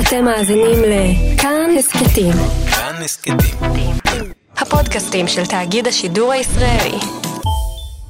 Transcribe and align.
אתם 0.00 0.24
מאזינים 0.24 0.78
לכאן 0.82 1.70
הסכתים. 1.78 2.32
כאן 2.70 3.02
הסכתים. 3.04 3.36
הפודקאסטים 4.56 5.28
של 5.28 5.46
תאגיד 5.46 5.86
השידור 5.86 6.32
הישראלי. 6.32 6.98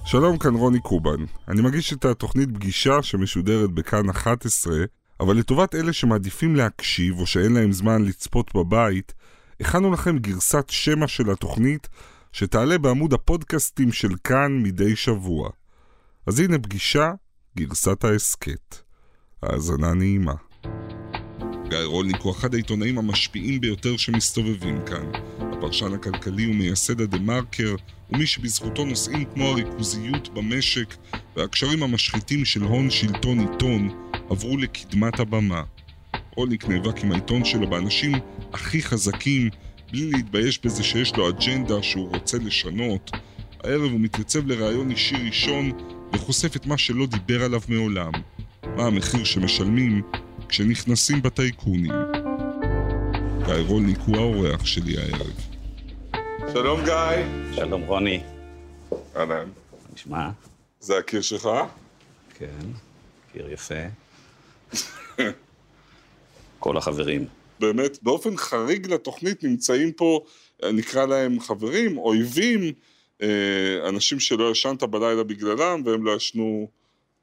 שלום, 0.05 0.39
כאן 0.39 0.55
רוני 0.55 0.81
קובן. 0.81 1.25
אני 1.49 1.63
מגיש 1.63 1.93
את 1.93 2.05
התוכנית 2.05 2.49
פגישה 2.55 3.03
שמשודרת 3.03 3.71
בכאן 3.71 4.11
11, 4.11 4.75
אבל 5.21 5.37
לטובת 5.37 5.75
אלה 5.75 5.93
שמעדיפים 5.93 6.57
להקשיב 6.57 7.21
או 7.21 7.27
שאין 7.27 7.53
להם 7.53 7.73
זמן 7.73 8.05
לצפות 8.05 8.55
בבית, 8.55 9.15
הכנו 9.61 9.93
לכם 9.93 10.19
גרסת 10.19 10.65
שמע 10.71 11.09
של 11.09 11.31
התוכנית 11.31 11.89
שתעלה 12.33 12.79
בעמוד 12.79 13.13
הפודקאסטים 13.13 13.93
של 13.93 14.11
כאן 14.25 14.63
מדי 14.63 14.97
שבוע. 14.97 15.51
אז 16.27 16.41
הנה 16.41 16.59
פגישה, 16.59 17.13
גרסת 17.57 18.05
ההסכת. 18.05 18.77
האזנה 19.43 19.95
נעימה. 19.95 20.46
גיא 21.69 21.79
רולניק 21.85 22.21
הוא 22.23 22.33
אחד 22.33 22.55
העיתונאים 22.55 22.99
המשפיעים 22.99 23.61
ביותר 23.61 23.97
שמסתובבים 23.97 24.79
כאן. 24.87 25.07
הפרשן 25.39 25.93
הכלכלי 25.95 26.47
ומייסד 26.47 27.01
הדה 27.01 27.19
מרקר, 27.19 27.75
ומי 28.13 28.27
שבזכותו 28.27 28.85
נושאים 28.85 29.25
כמו 29.35 29.45
הריכוזיות 29.45 30.35
במשק 30.35 30.95
והקשרים 31.37 31.83
המשחיתים 31.83 32.45
של 32.45 32.63
הון 32.63 32.91
שלטון 32.91 33.41
עיתון 33.41 33.89
עברו 34.31 34.57
לקדמת 34.57 35.21
הבמה. 35.21 35.63
רולניק 36.37 36.69
נאבק 36.69 37.05
עם 37.05 37.13
העיתון 37.13 37.45
שלו 37.45 37.71
באנשים 37.71 38.13
הכי 38.53 38.83
חזקים, 38.83 39.51
בלי 39.93 40.11
להתבייש 40.11 40.61
בזה 40.65 40.83
שיש 40.83 41.17
לו 41.17 41.29
אג'נדה 41.29 41.83
שהוא 41.83 42.09
רוצה 42.09 42.39
לשנות. 42.39 43.11
הערב 43.65 43.91
הוא 43.93 44.01
מתייצב 44.01 44.47
לראיון 44.47 44.91
אישי 44.91 45.17
ראשון 45.27 45.73
וחושף 46.13 46.57
את 46.57 46.67
מה 46.67 46.79
שלא 46.79 47.07
דיבר 47.07 47.45
עליו 47.45 47.61
מעולם. 47.69 48.13
מה 48.77 48.87
המחיר 48.87 49.25
שמשלמים 49.25 50.03
כשנכנסים 50.49 51.23
בטייקונים. 51.23 51.93
גיא 53.45 53.55
רולניק 53.55 53.99
הוא 54.07 54.17
האורח 54.17 54.67
שלי 54.67 54.99
הערב. 54.99 55.35
שלום 56.53 56.85
גיא. 56.85 57.55
שלום 57.55 57.83
רוני, 57.83 58.21
אהלן. 59.17 59.49
נשמע? 59.95 60.31
זה 60.81 60.99
הקיר 60.99 61.21
שלך? 61.21 61.49
כן, 62.35 62.67
קיר 63.33 63.53
יפה. 63.53 63.75
כל 66.59 66.77
החברים. 66.77 67.27
באמת, 67.61 68.03
באופן 68.03 68.37
חריג 68.37 68.93
לתוכנית 68.93 69.45
נמצאים 69.45 69.93
פה, 69.93 70.25
נקרא 70.73 71.07
להם 71.07 71.41
חברים, 71.41 71.99
אויבים, 71.99 72.73
אה, 73.23 73.89
אנשים 73.89 74.21
שלא 74.21 74.51
ישנת 74.51 74.83
בלילה 74.83 75.23
בגללם 75.23 75.83
והם 75.85 76.05
לא 76.05 76.17
ישנו 76.17 76.69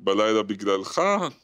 בלילה 0.04 0.44
בגללך, 0.44 1.02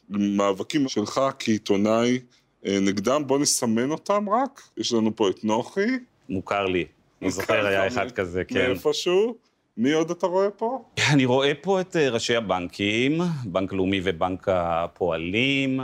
מאבקים 0.08 0.88
שלך 0.88 1.20
כעיתונאי 1.38 2.18
אה, 2.66 2.78
נגדם, 2.80 3.22
בוא 3.26 3.38
נסמן 3.38 3.90
אותם 3.90 4.28
רק. 4.30 4.62
יש 4.76 4.92
לנו 4.92 5.16
פה 5.16 5.30
את 5.30 5.44
נוחי. 5.44 5.98
מוכר 6.28 6.66
לי. 6.66 6.84
אני 7.22 7.30
זוכר, 7.30 7.66
היה 7.66 7.86
אחד 7.86 8.10
כזה, 8.10 8.44
כן. 8.44 8.66
מאיפשהו. 8.68 9.34
מי 9.76 9.92
עוד 9.92 10.10
אתה 10.10 10.26
רואה 10.26 10.50
פה? 10.50 10.82
אני 11.12 11.24
רואה 11.24 11.52
פה 11.54 11.80
את 11.80 11.96
אה, 11.96 12.10
ראשי 12.10 12.36
הבנקים, 12.36 13.20
בנק 13.44 13.72
לאומי 13.72 14.00
ובנק 14.04 14.48
הפועלים. 14.48 15.80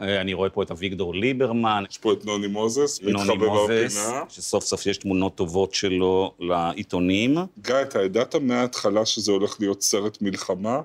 אה, 0.00 0.20
אני 0.20 0.34
רואה 0.34 0.50
פה 0.50 0.62
את 0.62 0.70
אביגדור 0.70 1.14
ליברמן, 1.14 1.84
יש 1.90 1.98
פה 1.98 2.12
את 2.12 2.24
נוני 2.24 2.46
מוזס, 2.46 3.00
נוני 3.02 3.14
מתחבא 3.14 3.46
מוזס, 3.46 3.96
בפינה. 3.96 4.22
שסוף 4.28 4.64
סוף 4.64 4.86
יש 4.86 4.98
תמונות 4.98 5.34
טובות 5.34 5.74
שלו 5.74 6.34
לעיתונים. 6.38 7.36
גיא, 7.58 7.74
אתה 7.82 8.02
ידעת 8.02 8.34
מההתחלה 8.34 9.06
שזה 9.06 9.32
הולך 9.32 9.56
להיות 9.60 9.82
סרט 9.82 10.22
מלחמה? 10.22 10.80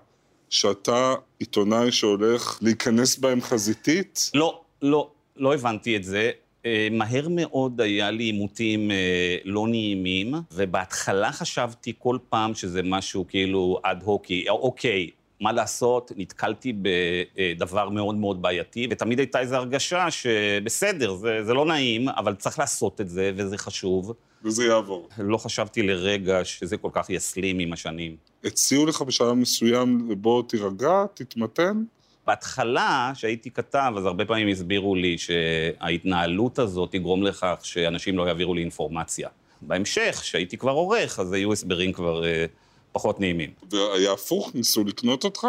שאתה 0.52 1.14
עיתונאי 1.40 1.92
שהולך 1.92 2.60
להיכנס 2.62 3.18
בהם 3.18 3.42
חזיתית? 3.42 4.32
לא, 4.34 4.62
לא, 4.82 5.10
לא 5.38 5.54
הבנתי 5.54 5.96
את 5.96 6.04
זה. 6.04 6.32
אה, 6.66 6.88
מהר 6.92 7.28
מאוד 7.30 7.82
היה 7.82 8.12
לי 8.12 8.24
עימותים 8.24 8.92
אה, 8.92 9.38
לא 9.46 9.68
נעימים, 9.68 10.34
ובהתחלה 10.52 11.32
חשבתי 11.32 11.94
כל 11.98 12.18
פעם 12.30 12.56
שזה 12.56 12.82
משהו 12.84 13.26
כאילו 13.28 13.80
אד 13.84 14.04
הוקי, 14.04 14.50
אוקיי, 14.50 15.10
מה 15.42 15.52
לעשות, 15.52 16.12
נתקלתי 16.16 16.74
בדבר 16.82 17.90
מאוד 17.90 18.16
מאוד 18.16 18.42
בעייתי, 18.42 18.88
ותמיד 18.92 19.20
הייתה 19.20 19.40
איזו 19.40 19.56
הרגשה 19.56 20.12
שבסדר, 20.12 21.14
זה, 21.14 21.44
זה 21.44 21.54
לא 21.54 21.66
נעים, 21.66 22.10
אבל 22.10 22.36
צריך 22.36 22.60
לעשות 22.60 23.02
את 23.02 23.10
זה, 23.10 23.32
וזה 23.36 23.58
חשוב. 23.58 24.14
וזה 24.44 24.66
יעבור. 24.66 25.10
לא 25.18 25.38
חשבתי 25.38 25.82
לרגע 25.82 26.46
שזה 26.46 26.78
כל 26.78 26.90
כך 26.94 27.10
יסלים 27.10 27.60
עם 27.60 27.74
השנים. 27.74 28.16
הציעו 28.44 28.86
לך 28.86 29.02
בשלב 29.02 29.34
מסוים, 29.34 30.10
בוא 30.22 30.44
תירגע, 30.48 31.06
תתמתן? 31.14 31.84
בהתחלה, 32.28 33.12
כשהייתי 33.16 33.52
כתב, 33.52 33.94
אז 33.98 34.06
הרבה 34.06 34.26
פעמים 34.26 34.48
הסבירו 34.48 34.96
לי 34.96 35.18
שההתנהלות 35.18 36.60
הזאת 36.60 36.92
תגרום 36.92 37.24
לכך 37.24 37.60
שאנשים 37.64 38.18
לא 38.18 38.28
יעבירו 38.28 38.54
לי 38.54 38.62
אינפורמציה. 38.62 39.30
בהמשך, 39.62 40.20
כשהייתי 40.22 40.58
כבר 40.58 40.72
עורך, 40.72 41.20
אז 41.20 41.34
היו 41.34 41.54
הסברים 41.54 41.94
כבר 41.94 42.26
אה, 42.26 42.46
פחות 42.92 43.20
נעימים. 43.20 43.50
והיה 43.72 44.12
הפוך, 44.14 44.52
ניסו 44.56 44.84
לקנות 44.84 45.24
אותך? 45.24 45.48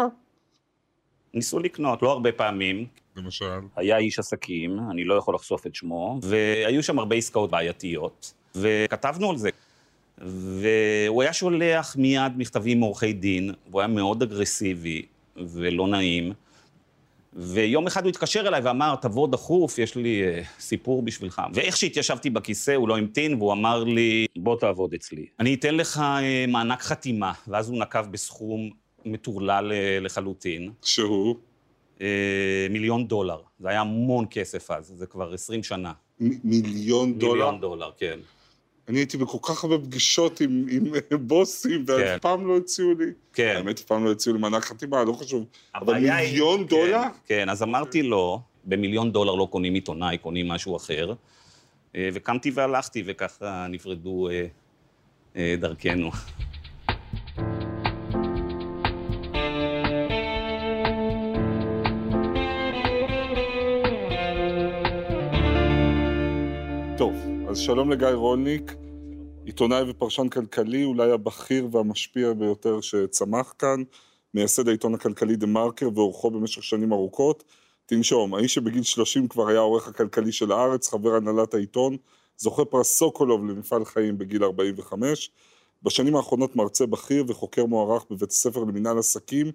ניסו 1.33 1.59
לקנות, 1.59 2.01
לא 2.01 2.11
הרבה 2.11 2.31
פעמים. 2.31 2.85
למשל. 3.15 3.59
היה 3.75 3.97
איש 3.97 4.19
עסקים, 4.19 4.79
אני 4.91 5.03
לא 5.03 5.13
יכול 5.13 5.35
לחשוף 5.35 5.67
את 5.67 5.75
שמו, 5.75 6.19
והיו 6.21 6.83
שם 6.83 6.99
הרבה 6.99 7.15
עסקאות 7.15 7.51
בעייתיות, 7.51 8.33
וכתבנו 8.55 9.29
על 9.29 9.37
זה. 9.37 9.49
והוא 10.21 11.21
היה 11.21 11.33
שולח 11.33 11.95
מיד 11.95 12.31
מכתבים 12.37 12.79
מעורכי 12.79 13.13
דין, 13.13 13.51
והוא 13.69 13.81
היה 13.81 13.87
מאוד 13.87 14.21
אגרסיבי 14.23 15.01
ולא 15.37 15.87
נעים. 15.87 16.31
ויום 17.35 17.87
אחד 17.87 18.03
הוא 18.03 18.09
התקשר 18.09 18.47
אליי 18.47 18.61
ואמר, 18.63 18.95
תבוא 19.01 19.27
דחוף, 19.27 19.77
יש 19.79 19.95
לי 19.95 20.23
אה, 20.23 20.41
סיפור 20.59 21.01
בשבילך. 21.01 21.41
ואיך 21.53 21.77
שהתיישבתי 21.77 22.29
בכיסא, 22.29 22.71
הוא 22.71 22.87
לא 22.87 22.97
המתין, 22.97 23.33
והוא 23.33 23.53
אמר 23.53 23.83
לי, 23.83 24.25
בוא 24.37 24.59
תעבוד 24.59 24.93
אצלי. 24.93 25.25
אני 25.39 25.53
אתן 25.53 25.75
לך 25.75 25.97
אה, 26.03 26.45
מענק 26.47 26.81
חתימה, 26.81 27.33
ואז 27.47 27.69
הוא 27.69 27.79
נקב 27.79 28.05
בסכום 28.11 28.69
מטורלל 29.05 29.71
אה, 29.71 29.99
לחלוטין. 30.01 30.71
שהוא? 30.83 31.35
אה, 32.01 32.07
מיליון 32.69 33.07
דולר. 33.07 33.37
זה 33.59 33.69
היה 33.69 33.81
המון 33.81 34.25
כסף 34.31 34.71
אז, 34.71 34.93
זה 34.97 35.05
כבר 35.05 35.33
20 35.33 35.63
שנה. 35.63 35.91
מ- 36.19 36.29
מיליון 36.43 37.19
דולר? 37.19 37.33
מיליון 37.33 37.59
דולר, 37.61 37.91
כן. 37.97 38.19
אני 38.89 38.99
הייתי 38.99 39.17
בכל 39.17 39.37
כך 39.41 39.63
הרבה 39.63 39.77
פגישות 39.77 40.41
עם, 40.41 40.65
עם 40.71 40.83
בוסים, 41.27 41.83
ואף 41.87 41.99
כן. 41.99 42.17
פעם 42.21 42.47
לא 42.47 42.57
הציעו 42.57 42.93
לי. 42.99 43.05
כן. 43.33 43.53
האמת, 43.57 43.79
אף 43.79 43.85
פעם 43.85 44.05
לא 44.05 44.11
הציעו 44.11 44.35
לי 44.35 44.41
מענק 44.41 44.65
חתימה, 44.65 45.03
לא 45.03 45.13
חשוב. 45.13 45.45
אבל 45.75 45.93
הבעיה 45.93 46.15
היא- 46.15 46.29
מיליון 46.29 46.59
כן, 46.59 46.67
דולר? 46.67 47.01
כן, 47.25 47.49
אז 47.49 47.63
אמרתי 47.63 48.03
לו, 48.03 48.41
במיליון 48.65 49.11
דולר 49.11 49.35
לא 49.35 49.47
קונים 49.51 49.73
עיתונאי, 49.73 50.17
קונים 50.17 50.47
משהו 50.47 50.77
אחר. 50.77 51.13
אה, 51.95 52.09
וקמתי 52.13 52.51
והלכתי, 52.51 53.03
וככה 53.05 53.67
נפרדו 53.69 54.29
אה, 54.29 54.45
אה, 55.35 55.55
דרכנו. 55.59 56.11
אז 67.53 67.59
שלום 67.59 67.91
לגיא 67.91 68.07
רולניק, 68.07 68.75
עיתונאי 69.45 69.89
ופרשן 69.89 70.29
כלכלי, 70.29 70.83
אולי 70.83 71.11
הבכיר 71.11 71.67
והמשפיע 71.71 72.33
ביותר 72.33 72.81
שצמח 72.81 73.53
כאן, 73.59 73.83
מייסד 74.33 74.67
העיתון 74.67 74.93
הכלכלי 74.93 75.35
דה 75.35 75.47
מרקר 75.47 75.89
ועורכו 75.95 76.31
במשך 76.31 76.63
שנים 76.63 76.93
ארוכות. 76.93 77.43
תנשום, 77.85 78.33
האיש 78.33 78.53
שבגיל 78.53 78.83
30 78.83 79.27
כבר 79.27 79.47
היה 79.47 79.59
העורך 79.59 79.87
הכלכלי 79.87 80.31
של 80.31 80.51
הארץ, 80.51 80.89
חבר 80.89 81.15
הנהלת 81.15 81.53
העיתון, 81.53 81.97
זוכה 82.37 82.65
פרס 82.65 82.97
סוקולוב 82.97 83.45
למפעל 83.45 83.85
חיים 83.85 84.17
בגיל 84.17 84.43
45. 84.43 85.31
בשנים 85.83 86.15
האחרונות 86.15 86.55
מרצה 86.55 86.85
בכיר 86.85 87.23
וחוקר 87.27 87.65
מוערך 87.65 88.05
בבית 88.09 88.29
הספר 88.29 88.59
למינהל 88.59 88.99
עסקים 88.99 89.51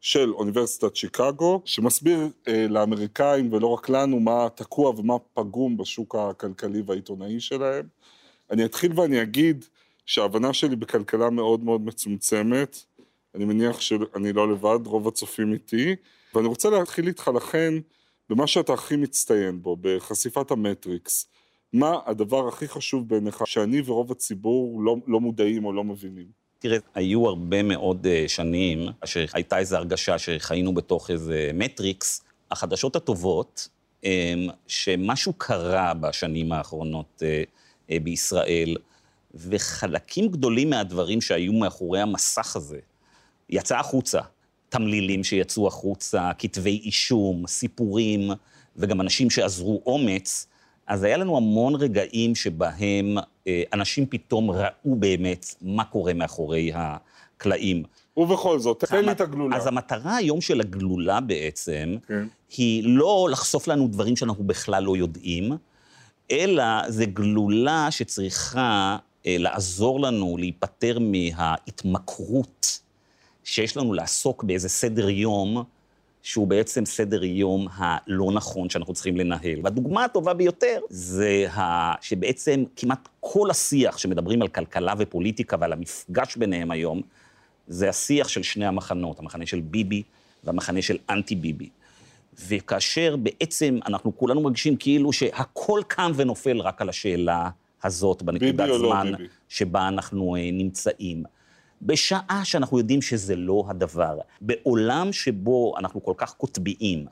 של 0.00 0.32
אוניברסיטת 0.32 0.96
שיקגו, 0.96 1.62
שמסביר 1.64 2.28
אה, 2.48 2.66
לאמריקאים 2.68 3.52
ולא 3.52 3.66
רק 3.66 3.88
לנו 3.88 4.20
מה 4.20 4.48
תקוע 4.54 4.90
ומה 4.90 5.18
פגום 5.34 5.76
בשוק 5.76 6.14
הכלכלי 6.14 6.82
והעיתונאי 6.86 7.40
שלהם. 7.40 7.86
אני 8.50 8.64
אתחיל 8.64 8.92
ואני 9.00 9.22
אגיד 9.22 9.64
שההבנה 10.06 10.52
שלי 10.52 10.76
בכלכלה 10.76 11.30
מאוד 11.30 11.64
מאוד 11.64 11.80
מצומצמת. 11.80 12.84
אני 13.34 13.44
מניח 13.44 13.80
שאני 13.80 14.32
לא 14.32 14.52
לבד, 14.52 14.86
רוב 14.86 15.08
הצופים 15.08 15.52
איתי, 15.52 15.96
ואני 16.34 16.48
רוצה 16.48 16.70
להתחיל 16.70 17.06
איתך 17.06 17.30
לכן 17.34 17.74
במה 18.30 18.46
שאתה 18.46 18.72
הכי 18.72 18.96
מצטיין 18.96 19.62
בו, 19.62 19.76
בחשיפת 19.80 20.50
המטריקס. 20.50 21.26
מה 21.72 21.98
הדבר 22.06 22.48
הכי 22.48 22.68
חשוב 22.68 23.08
בעיניך 23.08 23.42
שאני 23.46 23.82
ורוב 23.84 24.12
הציבור 24.12 24.82
לא, 24.82 24.96
לא 25.06 25.20
מודעים 25.20 25.64
או 25.64 25.72
לא 25.72 25.84
מבינים? 25.84 26.37
תראה, 26.58 26.78
היו 26.94 27.26
הרבה 27.26 27.62
מאוד 27.62 28.06
אה, 28.06 28.24
שנים 28.28 28.88
שהייתה 29.04 29.58
איזו 29.58 29.76
הרגשה 29.76 30.18
שחיינו 30.18 30.74
בתוך 30.74 31.10
איזה 31.10 31.50
מטריקס. 31.54 32.22
החדשות 32.50 32.96
הטובות 32.96 33.68
הם 34.04 34.48
שמשהו 34.66 35.32
קרה 35.32 35.94
בשנים 35.94 36.52
האחרונות 36.52 37.22
אה, 37.22 37.42
אה, 37.90 37.96
בישראל, 38.02 38.76
וחלקים 39.34 40.28
גדולים 40.28 40.70
מהדברים 40.70 41.20
שהיו 41.20 41.52
מאחורי 41.52 42.00
המסך 42.00 42.56
הזה 42.56 42.78
יצא 43.50 43.78
החוצה. 43.78 44.20
תמלילים 44.68 45.24
שיצאו 45.24 45.66
החוצה, 45.66 46.30
כתבי 46.38 46.80
אישום, 46.84 47.46
סיפורים, 47.46 48.30
וגם 48.76 49.00
אנשים 49.00 49.30
שאזרו 49.30 49.82
אומץ, 49.86 50.46
אז 50.88 51.02
היה 51.02 51.16
לנו 51.16 51.36
המון 51.36 51.74
רגעים 51.74 52.34
שבהם 52.34 53.18
אה, 53.46 53.62
אנשים 53.72 54.06
פתאום 54.06 54.50
ראו 54.50 54.96
באמת 54.96 55.54
מה 55.62 55.84
קורה 55.84 56.14
מאחורי 56.14 56.72
הקלעים. 56.74 57.82
ובכל 58.16 58.58
זאת, 58.58 58.84
תן 58.84 59.04
לי 59.04 59.12
את 59.12 59.20
הגלולה. 59.20 59.56
אז 59.56 59.66
המטרה 59.66 60.16
היום 60.16 60.40
של 60.40 60.60
הגלולה 60.60 61.20
בעצם, 61.20 61.96
כן. 62.08 62.26
היא 62.56 62.82
לא 62.86 63.28
לחשוף 63.30 63.68
לנו 63.68 63.88
דברים 63.88 64.16
שאנחנו 64.16 64.44
בכלל 64.44 64.84
לא 64.84 64.96
יודעים, 64.96 65.52
אלא 66.30 66.64
זה 66.88 67.04
גלולה 67.04 67.90
שצריכה 67.90 68.96
אה, 69.26 69.36
לעזור 69.38 70.00
לנו 70.00 70.36
להיפטר 70.38 70.98
מההתמכרות 71.00 72.80
שיש 73.44 73.76
לנו 73.76 73.92
לעסוק 73.92 74.44
באיזה 74.44 74.68
סדר 74.68 75.08
יום, 75.08 75.64
שהוא 76.22 76.46
בעצם 76.46 76.84
סדר 76.84 77.24
יום 77.24 77.66
הלא 77.74 78.30
נכון 78.32 78.70
שאנחנו 78.70 78.94
צריכים 78.94 79.16
לנהל. 79.16 79.60
והדוגמה 79.62 80.04
הטובה 80.04 80.34
ביותר 80.34 80.80
זה 80.90 81.46
ה... 81.50 81.92
שבעצם 82.00 82.64
כמעט 82.76 83.08
כל 83.20 83.50
השיח 83.50 83.98
שמדברים 83.98 84.42
על 84.42 84.48
כלכלה 84.48 84.94
ופוליטיקה 84.98 85.56
ועל 85.60 85.72
המפגש 85.72 86.36
ביניהם 86.36 86.70
היום, 86.70 87.02
זה 87.68 87.88
השיח 87.88 88.28
של 88.28 88.42
שני 88.42 88.66
המחנות, 88.66 89.18
המחנה 89.18 89.46
של 89.46 89.60
ביבי 89.60 90.02
והמחנה 90.44 90.82
של 90.82 90.96
אנטי 91.10 91.34
ביבי. 91.34 91.68
וכאשר 92.48 93.16
בעצם 93.16 93.78
אנחנו 93.86 94.16
כולנו 94.16 94.40
מרגישים 94.40 94.76
כאילו 94.76 95.12
שהכל 95.12 95.80
קם 95.88 96.12
ונופל 96.16 96.60
רק 96.60 96.82
על 96.82 96.88
השאלה 96.88 97.50
הזאת, 97.82 98.22
בנקודת 98.22 98.68
לא 98.68 98.78
זמן 98.78 99.12
ביבי? 99.16 99.28
שבה 99.48 99.88
אנחנו 99.88 100.36
אה, 100.36 100.50
נמצאים. 100.52 101.22
בשעה 101.82 102.40
שאנחנו 102.44 102.78
יודעים 102.78 103.02
שזה 103.02 103.36
לא 103.36 103.64
הדבר, 103.68 104.18
בעולם 104.40 105.12
שבו 105.12 105.74
אנחנו 105.78 106.02
כל 106.02 106.14
כך 106.16 106.34
קוטביים, 106.34 107.06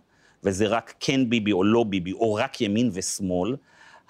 וזה 0.45 0.67
רק 0.67 0.95
כן 1.01 1.31
ביבי 1.31 1.53
או 1.53 1.65
לא 1.65 1.85
ביבי, 1.85 2.13
או 2.13 2.35
רק 2.35 2.61
ימין 2.61 2.91
ושמאל, 2.93 3.57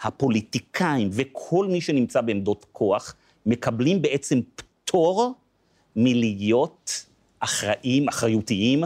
הפוליטיקאים 0.02 1.08
וכל 1.12 1.66
מי 1.66 1.80
שנמצא 1.80 2.20
בעמדות 2.20 2.66
כוח 2.72 3.14
מקבלים 3.46 4.02
בעצם 4.02 4.40
פטור 4.54 5.34
מלהיות 5.96 7.06
אחראים, 7.40 8.08
אחריותיים, 8.08 8.84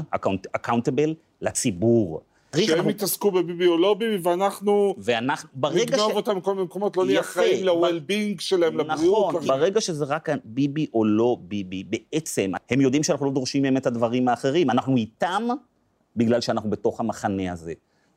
accountable, 0.57 1.11
לציבור. 1.41 2.21
שהם 2.59 2.89
יתעסקו 2.89 3.31
בביבי 3.31 3.67
או 3.67 3.79
לא 3.79 3.95
ביבי, 3.95 4.29
ואנחנו 4.29 4.95
ואנחנו, 4.99 5.49
ברגע 5.55 5.79
ש... 5.87 5.91
נגנוב 5.91 6.13
אותם 6.13 6.37
מכל 6.37 6.55
מיני 6.55 6.65
מקומות, 6.65 6.97
לא 6.97 7.05
נהיה 7.05 7.21
אחראים 7.21 7.67
ב- 7.67 7.69
ל-well-being 7.69 8.41
שלהם, 8.41 8.79
לבריאות. 8.79 9.29
נכון, 9.35 9.47
ברגע 9.47 9.81
שזה 9.81 10.05
רק 10.05 10.29
ביבי 10.45 10.87
או 10.95 11.05
לא 11.05 11.37
ביבי, 11.41 11.85
בעצם 11.85 12.53
הם 12.71 12.81
יודעים 12.81 13.03
שאנחנו 13.03 13.27
לא 13.27 13.33
דורשים 13.33 13.63
מהם 13.63 13.77
את 13.77 13.87
הדברים 13.87 14.29
האחרים, 14.29 14.71
אנחנו 14.71 14.97
איתם 14.97 15.49
בגלל 16.17 16.41
שאנחנו 16.41 16.71
בתוך 16.71 17.01
המחנה 17.01 17.53
הזה. 17.53 17.73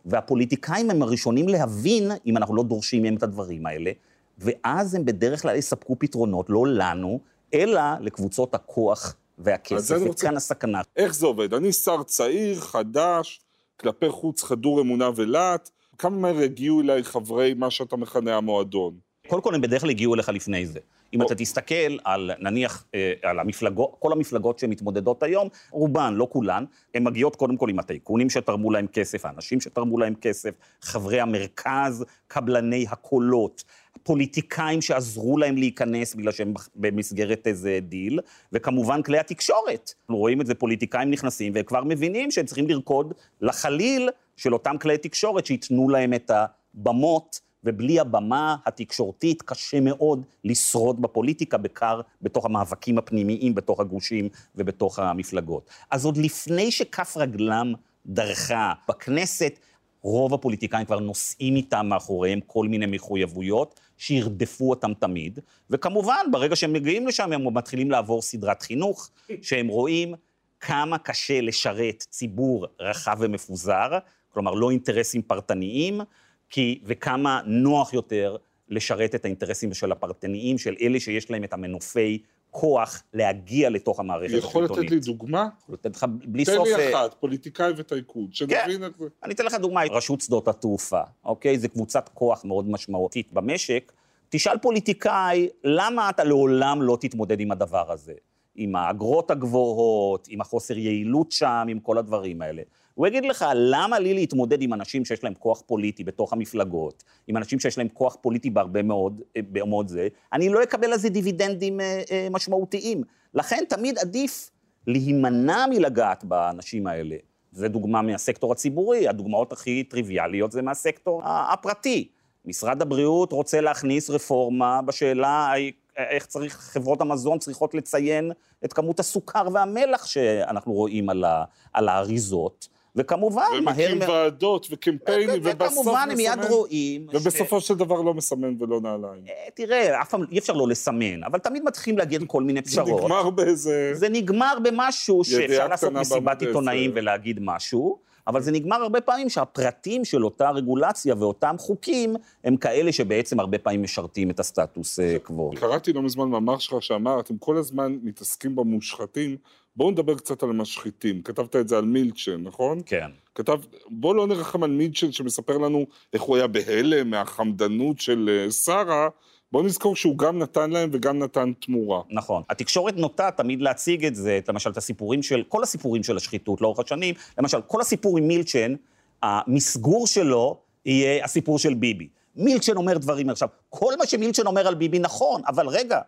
והפוליטיקאים 0.05 0.91
הם 0.91 1.01
הראשונים 1.01 1.47
להבין 1.49 2.11
אם 2.25 2.37
אנחנו 2.37 2.55
לא 2.55 2.63
דורשים 2.63 3.01
מהם 3.03 3.15
את 3.15 3.23
הדברים 3.23 3.65
האלה, 3.65 3.91
ואז 4.37 4.95
הם 4.95 5.05
בדרך 5.05 5.41
כלל 5.41 5.55
יספקו 5.55 5.99
פתרונות, 5.99 6.45
לא 6.49 6.63
לנו, 6.67 7.19
אלא 7.53 7.81
לקבוצות 8.01 8.55
הכוח 8.55 9.15
והכסף, 9.37 9.95
אני 9.95 10.07
רוצה- 10.07 10.25
וכאן 10.27 10.37
הסכנה. 10.37 10.81
איך 10.95 11.13
זה 11.15 11.25
עובד? 11.25 11.53
אני 11.53 11.73
שר 11.73 12.03
צעיר, 12.03 12.59
חדש, 12.59 13.41
כלפי 13.79 14.09
חוץ 14.09 14.43
חדור 14.43 14.81
אמונה 14.81 15.09
ולהט, 15.15 15.69
כמה 15.97 16.17
מהר 16.17 16.37
הגיעו 16.37 16.81
אליי 16.81 17.03
חברי 17.03 17.53
מה 17.53 17.71
שאתה 17.71 17.97
מכנה 17.97 18.37
המועדון? 18.37 18.93
קודם 19.27 19.41
כל, 19.41 19.55
הם 19.55 19.61
בדרך 19.61 19.81
כלל 19.81 19.89
הגיעו 19.89 20.15
אליך 20.15 20.29
לפני 20.29 20.65
זה. 20.65 20.79
אם 21.13 21.21
או. 21.21 21.25
אתה 21.25 21.35
תסתכל 21.35 21.97
על, 22.03 22.31
נניח, 22.39 22.85
אה, 22.95 23.13
על 23.23 23.39
המפלגות, 23.39 23.95
כל 23.99 24.11
המפלגות 24.11 24.59
שמתמודדות 24.59 25.23
היום, 25.23 25.47
רובן, 25.71 26.13
לא 26.13 26.27
כולן, 26.31 26.65
הן 26.95 27.03
מגיעות 27.03 27.35
קודם 27.35 27.57
כל 27.57 27.69
עם 27.69 27.79
הטייקונים 27.79 28.29
שתרמו 28.29 28.71
להם 28.71 28.87
כסף, 28.87 29.25
האנשים 29.25 29.61
שתרמו 29.61 29.97
להם 29.97 30.15
כסף, 30.15 30.55
חברי 30.81 31.19
המרכז, 31.19 32.05
קבלני 32.27 32.85
הקולות, 32.89 33.63
פוליטיקאים 34.03 34.81
שעזרו 34.81 35.37
להם 35.37 35.57
להיכנס 35.57 36.15
בגלל 36.15 36.31
שהם 36.31 36.53
במסגרת 36.75 37.47
איזה 37.47 37.79
דיל, 37.81 38.19
וכמובן 38.51 39.01
כלי 39.01 39.19
התקשורת. 39.19 39.93
אנחנו 40.01 40.17
רואים 40.17 40.41
את 40.41 40.45
זה, 40.45 40.55
פוליטיקאים 40.55 41.11
נכנסים 41.11 41.53
והם 41.55 41.63
כבר 41.63 41.83
מבינים 41.83 42.31
שהם 42.31 42.45
צריכים 42.45 42.67
לרקוד 42.67 43.13
לחליל 43.41 44.09
של 44.37 44.53
אותם 44.53 44.75
כלי 44.81 44.97
תקשורת 44.97 45.45
שייתנו 45.45 45.89
להם 45.89 46.13
את 46.13 46.31
הבמות 46.33 47.39
ובלי 47.63 47.99
הבמה 47.99 48.55
התקשורתית 48.65 49.41
קשה 49.41 49.79
מאוד 49.79 50.25
לשרוד 50.43 51.01
בפוליטיקה, 51.01 51.57
בעיקר 51.57 52.01
בתוך 52.21 52.45
המאבקים 52.45 52.97
הפנימיים, 52.97 53.55
בתוך 53.55 53.79
הגושים 53.79 54.29
ובתוך 54.55 54.99
המפלגות. 54.99 55.69
אז 55.91 56.05
עוד 56.05 56.17
לפני 56.17 56.71
שכף 56.71 57.17
רגלם 57.17 57.73
דרכה 58.05 58.73
בכנסת, 58.89 59.59
רוב 60.01 60.33
הפוליטיקאים 60.33 60.85
כבר 60.85 60.99
נושאים 60.99 61.55
איתם 61.55 61.85
מאחוריהם 61.89 62.39
כל 62.47 62.67
מיני 62.67 62.85
מחויבויות 62.85 63.79
שירדפו 64.03 64.69
אותם 64.69 64.93
תמיד, 64.93 65.39
וכמובן, 65.69 66.25
ברגע 66.31 66.55
שהם 66.55 66.73
מגיעים 66.73 67.07
לשם, 67.07 67.33
הם 67.33 67.57
מתחילים 67.57 67.91
לעבור 67.91 68.21
סדרת 68.21 68.61
חינוך, 68.61 69.09
שהם 69.41 69.67
רואים 69.67 70.13
כמה 70.59 70.97
קשה 70.97 71.41
לשרת 71.41 72.05
ציבור 72.09 72.67
רחב 72.79 73.17
ומפוזר, 73.19 73.97
כלומר, 74.29 74.53
לא 74.53 74.71
אינטרסים 74.71 75.21
פרטניים, 75.21 76.01
כי, 76.49 76.79
וכמה 76.85 77.41
נוח 77.45 77.93
יותר 77.93 78.37
לשרת 78.69 79.15
את 79.15 79.25
האינטרסים 79.25 79.73
של 79.73 79.91
הפרטניים, 79.91 80.57
של 80.57 80.75
אלה 80.81 80.99
שיש 80.99 81.31
להם 81.31 81.43
את 81.43 81.53
המנופי 81.53 82.23
כוח 82.53 83.03
להגיע 83.13 83.69
לתוך 83.69 83.99
המערכת 83.99 84.33
יכול 84.33 84.63
השלטונית. 84.63 84.91
לתת 84.91 85.05
לי 85.05 85.13
דוגמה? 85.13 85.49
לתת 85.69 85.95
לך 85.95 86.05
בלי 86.25 86.45
תן 86.45 86.55
סוף... 86.55 86.67
לי 86.67 86.75
אה, 86.75 86.89
אחת, 86.89 87.13
פוליטיקאי 87.19 87.71
וטייקון, 87.77 88.27
שנבין 88.31 88.83
את 88.83 88.95
זה. 88.99 89.05
אני 89.23 89.33
אתן 89.33 89.45
לך 89.45 89.53
דוגמה, 89.53 89.81
רשות 89.91 90.21
שדות 90.21 90.47
התעופה, 90.47 91.01
אוקיי? 91.25 91.59
זו 91.59 91.69
קבוצת 91.69 92.09
כוח 92.13 92.45
מאוד 92.45 92.69
משמעותית 92.69 93.33
במשק. 93.33 93.91
תשאל 94.29 94.57
פוליטיקאי, 94.57 95.49
למה 95.63 96.09
אתה 96.09 96.23
לעולם 96.23 96.81
לא 96.81 96.97
תתמודד 97.01 97.39
עם 97.39 97.51
הדבר 97.51 97.91
הזה? 97.91 98.13
עם 98.55 98.75
האגרות 98.75 99.31
הגבוהות, 99.31 100.27
עם 100.31 100.41
החוסר 100.41 100.77
יעילות 100.77 101.31
שם, 101.31 101.65
עם 101.69 101.79
כל 101.79 101.97
הדברים 101.97 102.41
האלה. 102.41 102.61
הוא 102.93 103.07
יגיד 103.07 103.25
לך, 103.25 103.45
למה 103.55 103.99
לי 103.99 104.13
להתמודד 104.13 104.61
עם 104.61 104.73
אנשים 104.73 105.05
שיש 105.05 105.23
להם 105.23 105.33
כוח 105.33 105.61
פוליטי 105.65 106.03
בתוך 106.03 106.33
המפלגות, 106.33 107.03
עם 107.27 107.37
אנשים 107.37 107.59
שיש 107.59 107.77
להם 107.77 107.87
כוח 107.87 108.17
פוליטי 108.21 108.49
בהרבה 108.49 108.83
מאוד, 108.83 109.21
אה, 109.37 109.41
במאוד 109.51 109.87
זה, 109.87 110.07
אני 110.33 110.49
לא 110.49 110.63
אקבל 110.63 110.93
על 110.93 110.99
זה 110.99 111.09
דיבידנדים 111.09 111.79
אה, 111.79 112.01
אה, 112.11 112.27
משמעותיים. 112.31 113.01
לכן 113.33 113.63
תמיד 113.69 113.97
עדיף 113.99 114.49
להימנע 114.87 115.65
מלגעת 115.69 116.23
באנשים 116.23 116.87
האלה. 116.87 117.15
זו 117.51 117.67
דוגמה 117.67 118.01
מהסקטור 118.01 118.51
הציבורי, 118.51 119.07
הדוגמאות 119.07 119.53
הכי 119.53 119.83
טריוויאליות 119.83 120.51
זה 120.51 120.61
מהסקטור 120.61 121.21
הפרטי. 121.25 122.07
משרד 122.45 122.81
הבריאות 122.81 123.31
רוצה 123.31 123.61
להכניס 123.61 124.09
רפורמה 124.09 124.81
בשאלה 124.81 125.51
איך 125.97 126.25
צריך, 126.25 126.55
חברות 126.57 127.01
המזון 127.01 127.39
צריכות 127.39 127.73
לציין 127.73 128.31
את 128.65 128.73
כמות 128.73 128.99
הסוכר 128.99 129.47
והמלח 129.53 130.05
שאנחנו 130.05 130.73
רואים 130.73 131.09
על, 131.09 131.23
ה, 131.23 131.43
על 131.73 131.89
האריזות, 131.89 132.67
וכמובן, 132.95 133.41
מהר 133.63 133.75
ומקים. 133.75 134.09
ועדות 134.09 134.67
וקמפיינים, 134.71 135.41
ובסוף 135.43 135.77
וכמובן, 135.77 136.07
הם 136.11 136.17
מיד 136.17 136.39
מסמן- 136.39 136.49
רואים... 136.51 137.07
ש- 137.11 137.15
ובסופו 137.15 137.61
של 137.61 137.73
דבר 137.75 138.01
לא 138.01 138.13
מסמן 138.13 138.55
ולא 138.59 138.81
נעליים. 138.81 139.23
אה, 139.27 139.33
תראה, 139.53 140.01
אף 140.01 140.09
פעם 140.09 140.23
אי 140.31 140.39
אפשר 140.39 140.53
לא 140.53 140.67
לסמן, 140.67 141.23
אבל 141.23 141.39
תמיד 141.39 141.63
מתחילים 141.63 141.97
להגיד 141.97 142.23
כל 142.27 142.43
מיני 142.43 142.59
זה 142.63 142.71
פשרות. 142.71 143.03
נגמר 143.03 143.29
באיזה... 143.29 143.91
זה 143.93 144.09
נגמר 144.09 144.57
במשהו 144.63 145.23
שאפשר 145.23 145.67
לעשות 145.67 145.93
מסיבת 145.93 146.41
עיתונאים. 146.41 146.91
ולהגיד 146.93 147.39
משהו, 147.41 147.97
אבל 148.27 148.41
זה 148.41 148.51
נגמר 148.51 148.75
הרבה 148.75 149.01
פעמים 149.01 149.29
שהפרטים 149.29 150.05
של 150.05 150.25
אותה 150.25 150.49
רגולציה 150.49 151.15
ואותם 151.19 151.55
חוקים 151.59 152.15
הם 152.43 152.57
כאלה 152.57 152.91
שבעצם 152.91 153.39
הרבה 153.39 153.57
פעמים 153.57 153.83
משרתים 153.83 154.29
את 154.29 154.39
הסטטוס 154.39 154.99
אה, 154.99 155.17
קוו. 155.23 155.51
קראתי 155.55 155.93
לא 155.93 156.01
מזמן 156.01 156.29
מאמר 156.29 156.57
שלך 156.57 156.81
שאמר, 156.81 157.19
אתם 157.19 157.37
כל 157.37 157.57
הזמן 157.57 157.97
מתעסקים 158.03 158.55
במושחתים, 158.55 159.37
בואו 159.75 159.91
נדבר 159.91 160.15
קצת 160.15 160.43
על 160.43 160.49
המשחיתים. 160.49 161.21
כתבת 161.21 161.55
את 161.55 161.67
זה 161.67 161.77
על 161.77 161.85
מילצ'ן, 161.85 162.43
נכון? 162.43 162.81
כן. 162.85 163.09
כתב, 163.35 163.59
בואו 163.89 164.13
לא 164.13 164.27
נרחם 164.27 164.63
על 164.63 164.71
מילצ'ן 164.71 165.11
שמספר 165.11 165.57
לנו 165.57 165.85
איך 166.13 166.21
הוא 166.21 166.35
היה 166.35 166.47
בהלם 166.47 167.09
מהחמדנות 167.09 167.99
של 167.99 168.29
אה, 168.29 168.51
שרה, 168.51 169.09
בואו 169.53 169.63
נזכור 169.63 169.95
שהוא 169.95 170.17
גם 170.17 170.39
נתן 170.39 170.71
להם 170.71 170.89
וגם 170.93 171.19
נתן 171.19 171.53
תמורה. 171.53 172.01
נכון. 172.09 172.43
התקשורת 172.49 172.97
נוטה 172.97 173.31
תמיד 173.31 173.61
להציג 173.61 174.05
את 174.05 174.15
זה, 174.15 174.39
למשל, 174.47 174.69
את 174.69 174.77
הסיפורים 174.77 175.23
של, 175.23 175.43
כל 175.47 175.63
הסיפורים 175.63 176.03
של 176.03 176.17
השחיתות 176.17 176.61
לאורך 176.61 176.79
השנים, 176.79 177.15
למשל, 177.37 177.61
כל 177.61 177.81
הסיפור 177.81 178.17
עם 178.17 178.27
מילצ'ן, 178.27 178.75
המסגור 179.23 180.07
שלו 180.07 180.57
יהיה 180.85 181.25
הסיפור 181.25 181.59
של 181.59 181.73
ביבי. 181.73 182.07
מילצ'ן 182.35 182.77
אומר 182.77 182.97
דברים 182.97 183.29
עכשיו, 183.29 183.47
כל 183.69 183.93
מה 183.99 184.05
שמילצ'ן 184.05 184.47
אומר 184.47 184.67
על 184.67 184.75
ביבי 184.75 184.99
נכון, 184.99 185.41
אבל 185.47 185.67
רגע, 185.67 185.99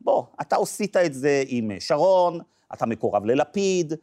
בוא, 0.00 0.24
אתה 0.40 0.56
עשית 0.56 0.96
את 0.96 1.14
זה 1.14 1.42
עם 1.46 1.70
שרון, 1.78 2.40
אתה 2.74 2.86
מקורב 2.86 3.24
ללפיד, 3.24 3.94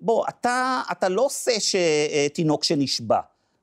בוא, 0.00 0.24
אתה, 0.28 0.82
אתה 0.92 1.08
לא 1.08 1.22
עושה 1.22 1.52
שתינוק 1.60 2.64
שנשבע. 2.64 3.20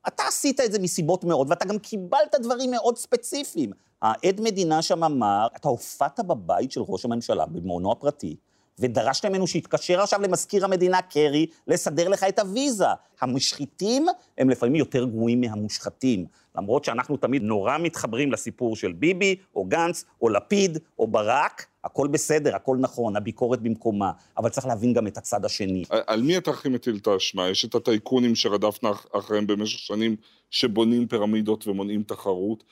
אתה 0.08 0.24
עשית 0.28 0.60
את 0.60 0.72
זה 0.72 0.80
מסיבות 0.80 1.24
מאוד, 1.24 1.48
ואתה 1.50 1.66
גם 1.66 1.80
קיבלת 1.80 2.36
דברים 2.42 2.72
מאוד 2.72 2.98
ספציפיים. 2.98 3.87
העד 4.02 4.42
מדינה 4.42 4.82
שם 4.82 5.04
אמר, 5.04 5.48
אתה 5.56 5.68
הופעת 5.68 6.20
בבית 6.20 6.72
של 6.72 6.82
ראש 6.88 7.06
הממשלה, 7.06 7.46
במעונו 7.46 7.92
הפרטי, 7.92 8.36
ודרשת 8.80 9.26
ממנו 9.26 9.48
שיתקשר 9.48 10.02
עכשיו 10.02 10.22
למזכיר 10.22 10.66
המדינה 10.66 11.02
קרי 11.02 11.46
לסדר 11.68 12.08
לך 12.08 12.24
את 12.24 12.40
הוויזה. 12.40 12.86
המשחיתים 13.22 14.06
הם 14.38 14.50
לפעמים 14.50 14.76
יותר 14.76 15.06
גרועים 15.06 15.42
מהמושחתים. 15.42 16.26
למרות 16.56 16.84
שאנחנו 16.84 17.18
תמיד 17.18 17.44
נורא 17.44 17.78
מתחברים 17.78 18.32
לסיפור 18.32 18.76
של 18.76 18.92
ביבי, 18.92 19.36
או 19.56 19.66
גנץ, 19.66 20.06
או 20.22 20.30
לפיד, 20.30 20.78
או 21.00 21.08
ברק, 21.08 21.66
הכל 21.84 22.08
בסדר, 22.08 22.56
הכל 22.56 22.78
נכון, 22.80 23.16
הביקורת 23.16 23.62
במקומה, 23.62 24.12
אבל 24.38 24.50
צריך 24.50 24.68
להבין 24.68 24.94
גם 24.94 25.08
את 25.08 25.18
הצד 25.18 25.46
השני. 25.46 25.84
על 25.90 26.22
מי 26.22 26.38
אתה 26.38 26.52
הכי 26.52 26.70
מטיל 26.70 26.98
את 27.02 27.08
האשמה? 27.08 27.50
יש 27.50 27.66
את 27.66 27.76
הטייקונים 27.76 28.36
שרדפנו 28.36 28.90
אחריהם 29.14 29.48
במשך 29.48 29.80
שנים, 29.80 30.16
שבונים 30.50 31.08
פירמידות 31.08 31.68
ומונעים 31.68 32.04
תחרות, 32.04 32.64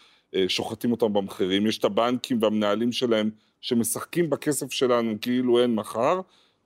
שוחטים 0.47 0.91
אותם 0.91 1.13
במחירים, 1.13 1.67
יש 1.67 1.77
את 1.77 1.85
הבנקים 1.85 2.37
והמנהלים 2.41 2.91
שלהם 2.91 3.29
שמשחקים 3.61 4.29
בכסף 4.29 4.71
שלנו 4.71 5.13
כאילו 5.21 5.61
אין 5.61 5.75
מחר, 5.75 6.21